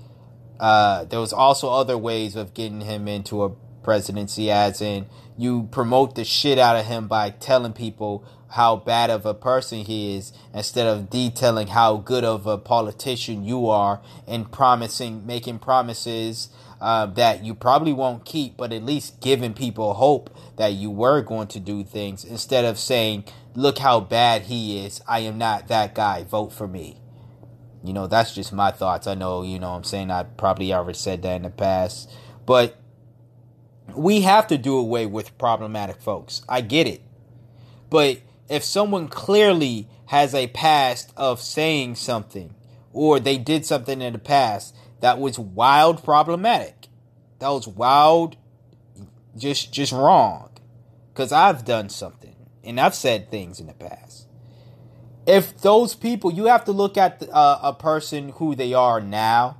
Uh, 0.61 1.03
there 1.03 1.19
was 1.19 1.33
also 1.33 1.67
other 1.73 1.97
ways 1.97 2.37
of 2.37 2.53
getting 2.53 2.79
him 2.79 3.09
into 3.09 3.43
a 3.43 3.49
presidency, 3.83 4.49
as 4.49 4.81
in 4.81 5.07
you 5.37 5.67
promote 5.71 6.15
the 6.15 6.23
shit 6.23 6.57
out 6.57 6.77
of 6.77 6.85
him 6.85 7.09
by 7.09 7.31
telling 7.31 7.73
people 7.73 8.25
how 8.55 8.77
bad 8.77 9.09
of 9.09 9.25
a 9.25 9.33
person 9.33 9.79
he 9.79 10.15
is 10.15 10.31
instead 10.53 10.87
of 10.87 11.09
detailing 11.09 11.67
how 11.67 11.97
good 11.97 12.23
of 12.23 12.47
a 12.47 12.57
politician 12.57 13.43
you 13.43 13.67
are 13.67 13.99
and 14.25 14.49
promising, 14.49 15.27
making 15.27 15.59
promises 15.59 16.47
uh, 16.79 17.05
that 17.05 17.43
you 17.43 17.53
probably 17.53 17.91
won't 17.91 18.23
keep, 18.23 18.55
but 18.55 18.71
at 18.71 18.81
least 18.81 19.19
giving 19.19 19.53
people 19.53 19.95
hope 19.95 20.33
that 20.55 20.71
you 20.71 20.89
were 20.89 21.21
going 21.21 21.47
to 21.47 21.59
do 21.59 21.83
things 21.83 22.23
instead 22.23 22.63
of 22.63 22.79
saying, 22.79 23.25
look 23.55 23.79
how 23.79 23.99
bad 23.99 24.43
he 24.43 24.85
is. 24.85 25.01
I 25.05 25.19
am 25.19 25.37
not 25.37 25.67
that 25.67 25.93
guy. 25.93 26.23
Vote 26.23 26.53
for 26.53 26.65
me. 26.65 27.01
You 27.83 27.91
know, 27.91 28.07
that's 28.07 28.33
just 28.33 28.53
my 28.53 28.71
thoughts. 28.71 29.05
I 29.05 29.15
know, 29.15 29.43
you 29.43 29.59
know 29.59 29.71
I'm 29.71 29.83
saying? 29.83 30.11
I 30.11 30.23
probably 30.23 30.73
already 30.73 30.97
said 30.97 31.23
that 31.23 31.35
in 31.35 31.41
the 31.41 31.49
past. 31.49 32.09
But 32.45 32.77
we 33.93 34.21
have 34.21 34.47
to 34.47 34.57
do 34.57 34.77
away 34.77 35.07
with 35.07 35.37
problematic 35.37 36.01
folks. 36.01 36.41
I 36.47 36.61
get 36.61 36.87
it. 36.87 37.01
But 37.89 38.21
if 38.49 38.63
someone 38.63 39.07
clearly 39.07 39.87
has 40.07 40.33
a 40.33 40.47
past 40.47 41.11
of 41.17 41.41
saying 41.41 41.95
something 41.95 42.53
or 42.93 43.19
they 43.19 43.37
did 43.37 43.65
something 43.65 44.01
in 44.01 44.13
the 44.13 44.19
past 44.19 44.75
that 45.01 45.19
was 45.19 45.37
wild 45.37 46.03
problematic. 46.03 46.87
That 47.39 47.49
was 47.49 47.67
wild 47.67 48.37
just 49.35 49.73
just 49.73 49.91
wrong. 49.91 50.49
Cuz 51.13 51.31
I've 51.31 51.65
done 51.65 51.89
something 51.89 52.35
and 52.63 52.79
I've 52.79 52.95
said 52.95 53.29
things 53.29 53.59
in 53.59 53.67
the 53.67 53.73
past. 53.73 54.27
If 55.27 55.59
those 55.61 55.95
people, 55.95 56.31
you 56.31 56.45
have 56.45 56.65
to 56.65 56.71
look 56.71 56.97
at 56.97 57.19
the, 57.19 57.31
uh, 57.33 57.59
a 57.63 57.73
person 57.73 58.29
who 58.29 58.55
they 58.55 58.73
are 58.73 59.01
now. 59.01 59.57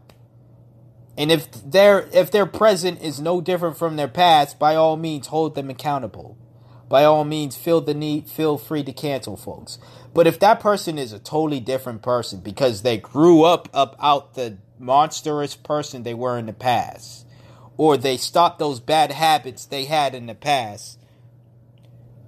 And 1.17 1.31
if 1.31 1.51
their 1.51 2.07
if 2.13 2.29
their 2.29 2.45
present 2.45 3.01
is 3.01 3.19
no 3.19 3.41
different 3.41 3.77
from 3.77 3.95
their 3.95 4.07
past, 4.07 4.59
by 4.59 4.75
all 4.75 4.97
means 4.97 5.27
hold 5.27 5.55
them 5.55 5.69
accountable. 5.69 6.37
By 6.87 7.03
all 7.03 7.23
means 7.23 7.55
feel 7.55 7.81
the 7.81 7.93
need 7.93 8.29
feel 8.29 8.57
free 8.57 8.83
to 8.83 8.93
cancel 8.93 9.37
folks. 9.37 9.79
But 10.13 10.27
if 10.27 10.39
that 10.39 10.59
person 10.59 10.97
is 10.97 11.11
a 11.11 11.19
totally 11.19 11.59
different 11.59 12.01
person 12.01 12.39
because 12.39 12.81
they 12.81 12.97
grew 12.97 13.43
up 13.43 13.69
up 13.73 13.95
out 13.99 14.35
the 14.35 14.57
monstrous 14.77 15.55
person 15.55 16.03
they 16.03 16.13
were 16.13 16.37
in 16.37 16.45
the 16.45 16.53
past, 16.53 17.25
or 17.77 17.97
they 17.97 18.17
stopped 18.17 18.59
those 18.59 18.79
bad 18.79 19.11
habits 19.11 19.65
they 19.65 19.85
had 19.85 20.13
in 20.13 20.27
the 20.27 20.35
past, 20.35 20.99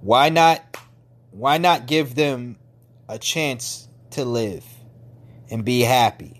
why 0.00 0.28
not 0.28 0.76
why 1.30 1.58
not 1.58 1.86
give 1.86 2.14
them 2.14 2.58
a 3.08 3.18
chance 3.18 3.88
to 4.10 4.24
live 4.24 4.64
and 5.50 5.64
be 5.64 5.80
happy? 5.80 6.38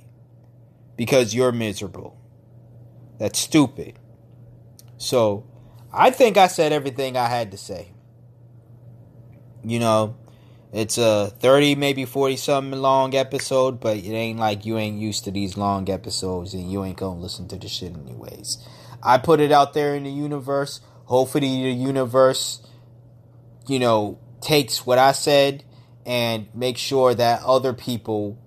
because 0.99 1.33
you're 1.33 1.53
miserable. 1.53 2.21
That's 3.19 3.39
stupid. 3.39 3.99
So, 4.99 5.47
I 5.93 6.11
think 6.11 6.37
I 6.37 6.49
said 6.49 6.73
everything 6.73 7.17
I 7.17 7.29
had 7.29 7.53
to 7.53 7.57
say. 7.57 7.93
You 9.65 9.79
know, 9.79 10.17
it's 10.73 10.99
a 10.99 11.33
30, 11.41 11.77
maybe 11.77 12.05
40 12.05 12.37
something 12.37 12.81
long 12.81 13.15
episode, 13.15 13.81
but 13.81 13.97
it 13.97 14.13
ain't 14.13 14.39
like 14.39 14.67
you 14.67 14.77
ain't 14.77 15.01
used 15.01 15.25
to 15.25 15.31
these 15.31 15.57
long 15.57 15.89
episodes 15.89 16.55
and 16.55 16.71
you 16.71 16.85
ain't 16.85 16.99
gonna 16.99 17.21
listen 17.21 17.49
to 17.49 17.57
the 17.57 17.69
shit 17.69 17.95
anyways. 17.95 18.59
I 19.03 19.19
put 19.19 19.41
it 19.41 19.53
out 19.53 19.75
there 19.75 19.95
in 19.95 20.05
the 20.05 20.11
universe. 20.11 20.81
Hopefully, 21.05 21.63
the 21.63 21.71
universe, 21.71 22.61
you 23.67 23.79
know, 23.79 24.19
takes 24.41 24.85
what 24.85 24.99
I 24.99 25.13
said 25.13 25.65
and 26.05 26.49
make 26.55 26.77
sure 26.77 27.15
that 27.15 27.43
other 27.45 27.73
people 27.73 28.39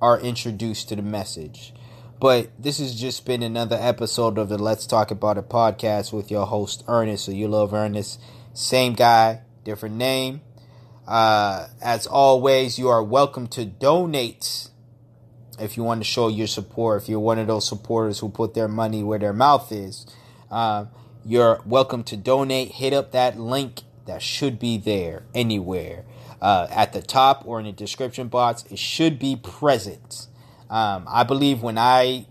are 0.00 0.18
introduced 0.18 0.88
to 0.88 0.96
the 0.96 1.02
message. 1.02 1.72
But 2.18 2.50
this 2.58 2.78
has 2.78 2.98
just 2.98 3.26
been 3.26 3.42
another 3.42 3.76
episode 3.78 4.38
of 4.38 4.48
the 4.48 4.58
Let's 4.58 4.86
Talk 4.86 5.10
About 5.10 5.36
It 5.36 5.48
podcast 5.48 6.12
with 6.12 6.30
your 6.30 6.46
host, 6.46 6.82
Ernest. 6.88 7.26
So 7.26 7.32
you 7.32 7.46
love 7.46 7.74
Ernest. 7.74 8.20
Same 8.54 8.94
guy, 8.94 9.42
different 9.66 9.96
name. 9.96 10.40
Uh, 11.08 11.66
as 11.82 12.06
always, 12.06 12.78
you 12.78 12.88
are 12.88 13.02
welcome 13.02 13.48
to 13.48 13.64
donate 13.64 14.68
if 15.58 15.76
you 15.76 15.82
want 15.82 16.00
to 16.00 16.04
show 16.04 16.28
your 16.28 16.46
support. 16.46 17.02
If 17.02 17.08
you're 17.08 17.20
one 17.20 17.38
of 17.40 17.48
those 17.48 17.68
supporters 17.68 18.20
who 18.20 18.28
put 18.28 18.54
their 18.54 18.68
money 18.68 19.02
where 19.02 19.18
their 19.18 19.32
mouth 19.32 19.70
is, 19.72 20.06
uh, 20.52 20.86
you're 21.24 21.60
welcome 21.66 22.04
to 22.04 22.16
donate. 22.16 22.70
Hit 22.70 22.92
up 22.92 23.10
that 23.10 23.38
link 23.38 23.82
that 24.06 24.22
should 24.22 24.60
be 24.60 24.78
there 24.78 25.24
anywhere. 25.34 26.04
Uh, 26.40 26.68
at 26.70 26.92
the 26.92 27.02
top 27.02 27.42
or 27.44 27.58
in 27.58 27.66
the 27.66 27.72
description 27.72 28.28
box, 28.28 28.64
it 28.70 28.78
should 28.78 29.18
be 29.18 29.34
present. 29.34 30.28
Um, 30.70 31.06
I 31.08 31.24
believe 31.24 31.60
when 31.60 31.76
I 31.76 32.26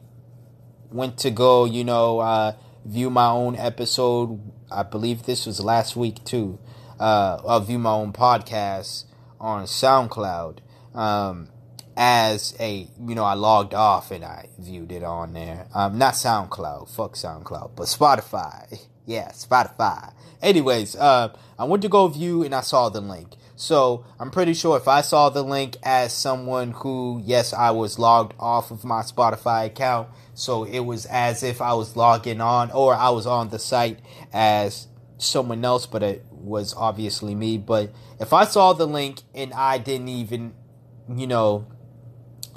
went 0.90 1.18
to 1.20 1.32
go, 1.32 1.66
you 1.66 1.84
know, 1.84 2.20
uh, 2.20 2.54
view 2.86 3.10
my 3.10 3.28
own 3.28 3.58
episode, 3.58 4.40
I 4.72 4.84
believe 4.84 5.24
this 5.24 5.46
was 5.46 5.60
last 5.60 5.98
week 5.98 6.24
too 6.24 6.60
uh, 7.00 7.40
of 7.44 7.68
View 7.68 7.80
My 7.80 7.92
Own 7.92 8.14
Podcast 8.14 9.06
on 9.40 9.66
SoundCloud. 9.66 10.60
Um, 10.94 11.50
as 11.98 12.56
a, 12.60 12.88
you 13.06 13.16
know, 13.16 13.24
I 13.24 13.36
logged 13.36 13.74
off 13.74 14.12
and 14.12 14.26
I 14.26 14.50
viewed 14.60 14.92
it 14.92 15.04
on 15.04 15.34
there. 15.34 15.68
Um, 15.74 15.98
not 15.98 16.16
SoundCloud, 16.16 16.90
fuck 16.90 17.14
SoundCloud, 17.14 17.72
but 17.76 17.86
Spotify. 17.86 18.80
Yeah, 19.08 19.30
Spotify. 19.34 20.14
Anyways, 20.42 20.96
uh, 20.96 21.32
I 21.60 21.66
went 21.66 21.84
to 21.84 21.90
go 21.90 22.08
view 22.08 22.42
and 22.42 22.56
I 22.56 22.62
saw 22.62 22.90
the 22.90 23.02
link. 23.02 23.36
So 23.56 24.04
I'm 24.20 24.32
pretty 24.32 24.56
sure 24.56 24.78
if 24.78 24.88
I 24.88 25.02
saw 25.02 25.30
the 25.30 25.44
link 25.44 25.78
as 25.84 26.12
someone 26.12 26.72
who, 26.72 27.22
yes, 27.24 27.54
I 27.54 27.70
was 27.70 28.00
logged 28.00 28.34
off 28.40 28.72
of 28.72 28.84
my 28.84 29.02
Spotify 29.02 29.68
account, 29.68 30.10
so 30.34 30.64
it 30.64 30.80
was 30.80 31.06
as 31.06 31.44
if 31.44 31.62
I 31.62 31.74
was 31.74 31.96
logging 31.96 32.42
on 32.42 32.72
or 32.72 32.96
I 32.96 33.10
was 33.12 33.28
on 33.28 33.50
the 33.50 33.60
site 33.60 34.00
as 34.34 34.88
someone 35.18 35.64
else, 35.64 35.86
but 35.86 36.04
it 36.04 36.26
was 36.46 36.74
obviously 36.76 37.36
me. 37.36 37.58
But 37.58 37.94
if 38.20 38.34
I 38.34 38.46
saw 38.46 38.74
the 38.74 38.88
link 38.88 39.22
and 39.34 39.54
I 39.54 39.78
didn't 39.78 40.10
even, 40.10 40.54
you 41.14 41.28
know, 41.28 41.68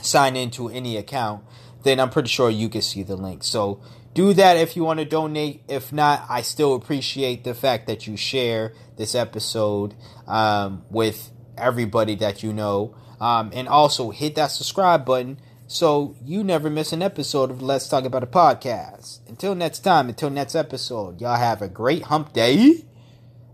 sign 0.03 0.37
into 0.37 0.69
any 0.69 0.97
account, 0.97 1.45
then 1.83 2.01
I'm 2.01 2.11
pretty 2.11 2.29
sure 2.29 2.51
you 2.51 2.69
can 2.69 2.83
see 2.83 3.03
the 3.03 3.17
link. 3.17 3.43
So 3.45 3.81
do 4.15 4.33
that 4.35 4.57
if 4.57 4.77
you 4.77 4.85
want 4.85 5.01
to 5.01 5.05
donate. 5.05 5.63
If 5.69 5.93
not, 5.93 6.25
I 6.29 6.43
still 6.43 6.75
appreciate 6.75 7.45
the 7.45 7.55
fact 7.55 7.87
that 7.87 8.07
you 8.07 8.17
share 8.17 8.75
this 8.97 9.15
episode 9.15 9.95
um, 10.27 10.85
with 10.91 11.31
everybody 11.57 12.15
that 12.17 12.43
you 12.43 12.53
know. 12.53 12.95
Um, 13.21 13.51
and 13.53 13.67
also 13.69 14.11
hit 14.11 14.37
that 14.37 14.53
subscribe 14.53 15.05
button 15.05 15.41
so 15.71 16.17
you 16.25 16.43
never 16.43 16.71
miss 16.71 16.95
an 16.95 17.03
episode 17.03 17.51
of 17.51 17.61
Let's 17.61 17.89
Talk 17.89 18.05
About 18.05 18.23
It 18.23 18.31
Podcast. 18.31 19.21
Until 19.29 19.55
next 19.55 19.81
time, 19.81 20.09
until 20.09 20.31
next 20.31 20.55
episode, 20.55 21.21
y'all 21.21 21.37
have 21.37 21.61
a 21.61 21.69
great 21.69 22.05
hump 22.05 22.33
day. 22.33 22.87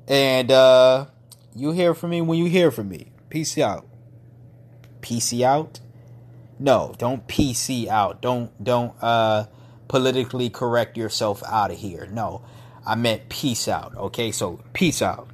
And 0.07 0.51
uh, 0.51 1.07
you 1.55 1.71
hear 1.73 1.95
from 1.95 2.11
me 2.11 2.21
when 2.21 2.39
you 2.39 2.47
hear 2.47 2.71
from 2.71 2.89
me. 2.89 3.13
Peace 3.31 3.57
out. 3.59 3.87
PC 5.01 5.43
out? 5.43 5.81
No, 6.59 6.95
don't 6.99 7.27
PC 7.27 7.89
out. 7.89 8.23
Don't 8.23 8.51
don't 8.63 8.95
uh 9.03 9.47
politically 9.89 10.51
correct 10.51 10.97
yourself 10.97 11.43
out 11.49 11.71
of 11.71 11.79
here. 11.79 12.09
No. 12.11 12.43
I 12.87 12.95
meant 12.97 13.29
peace 13.29 13.67
out. 13.67 13.97
Okay, 13.97 14.31
so 14.31 14.61
peace 14.73 15.01
out. 15.01 15.29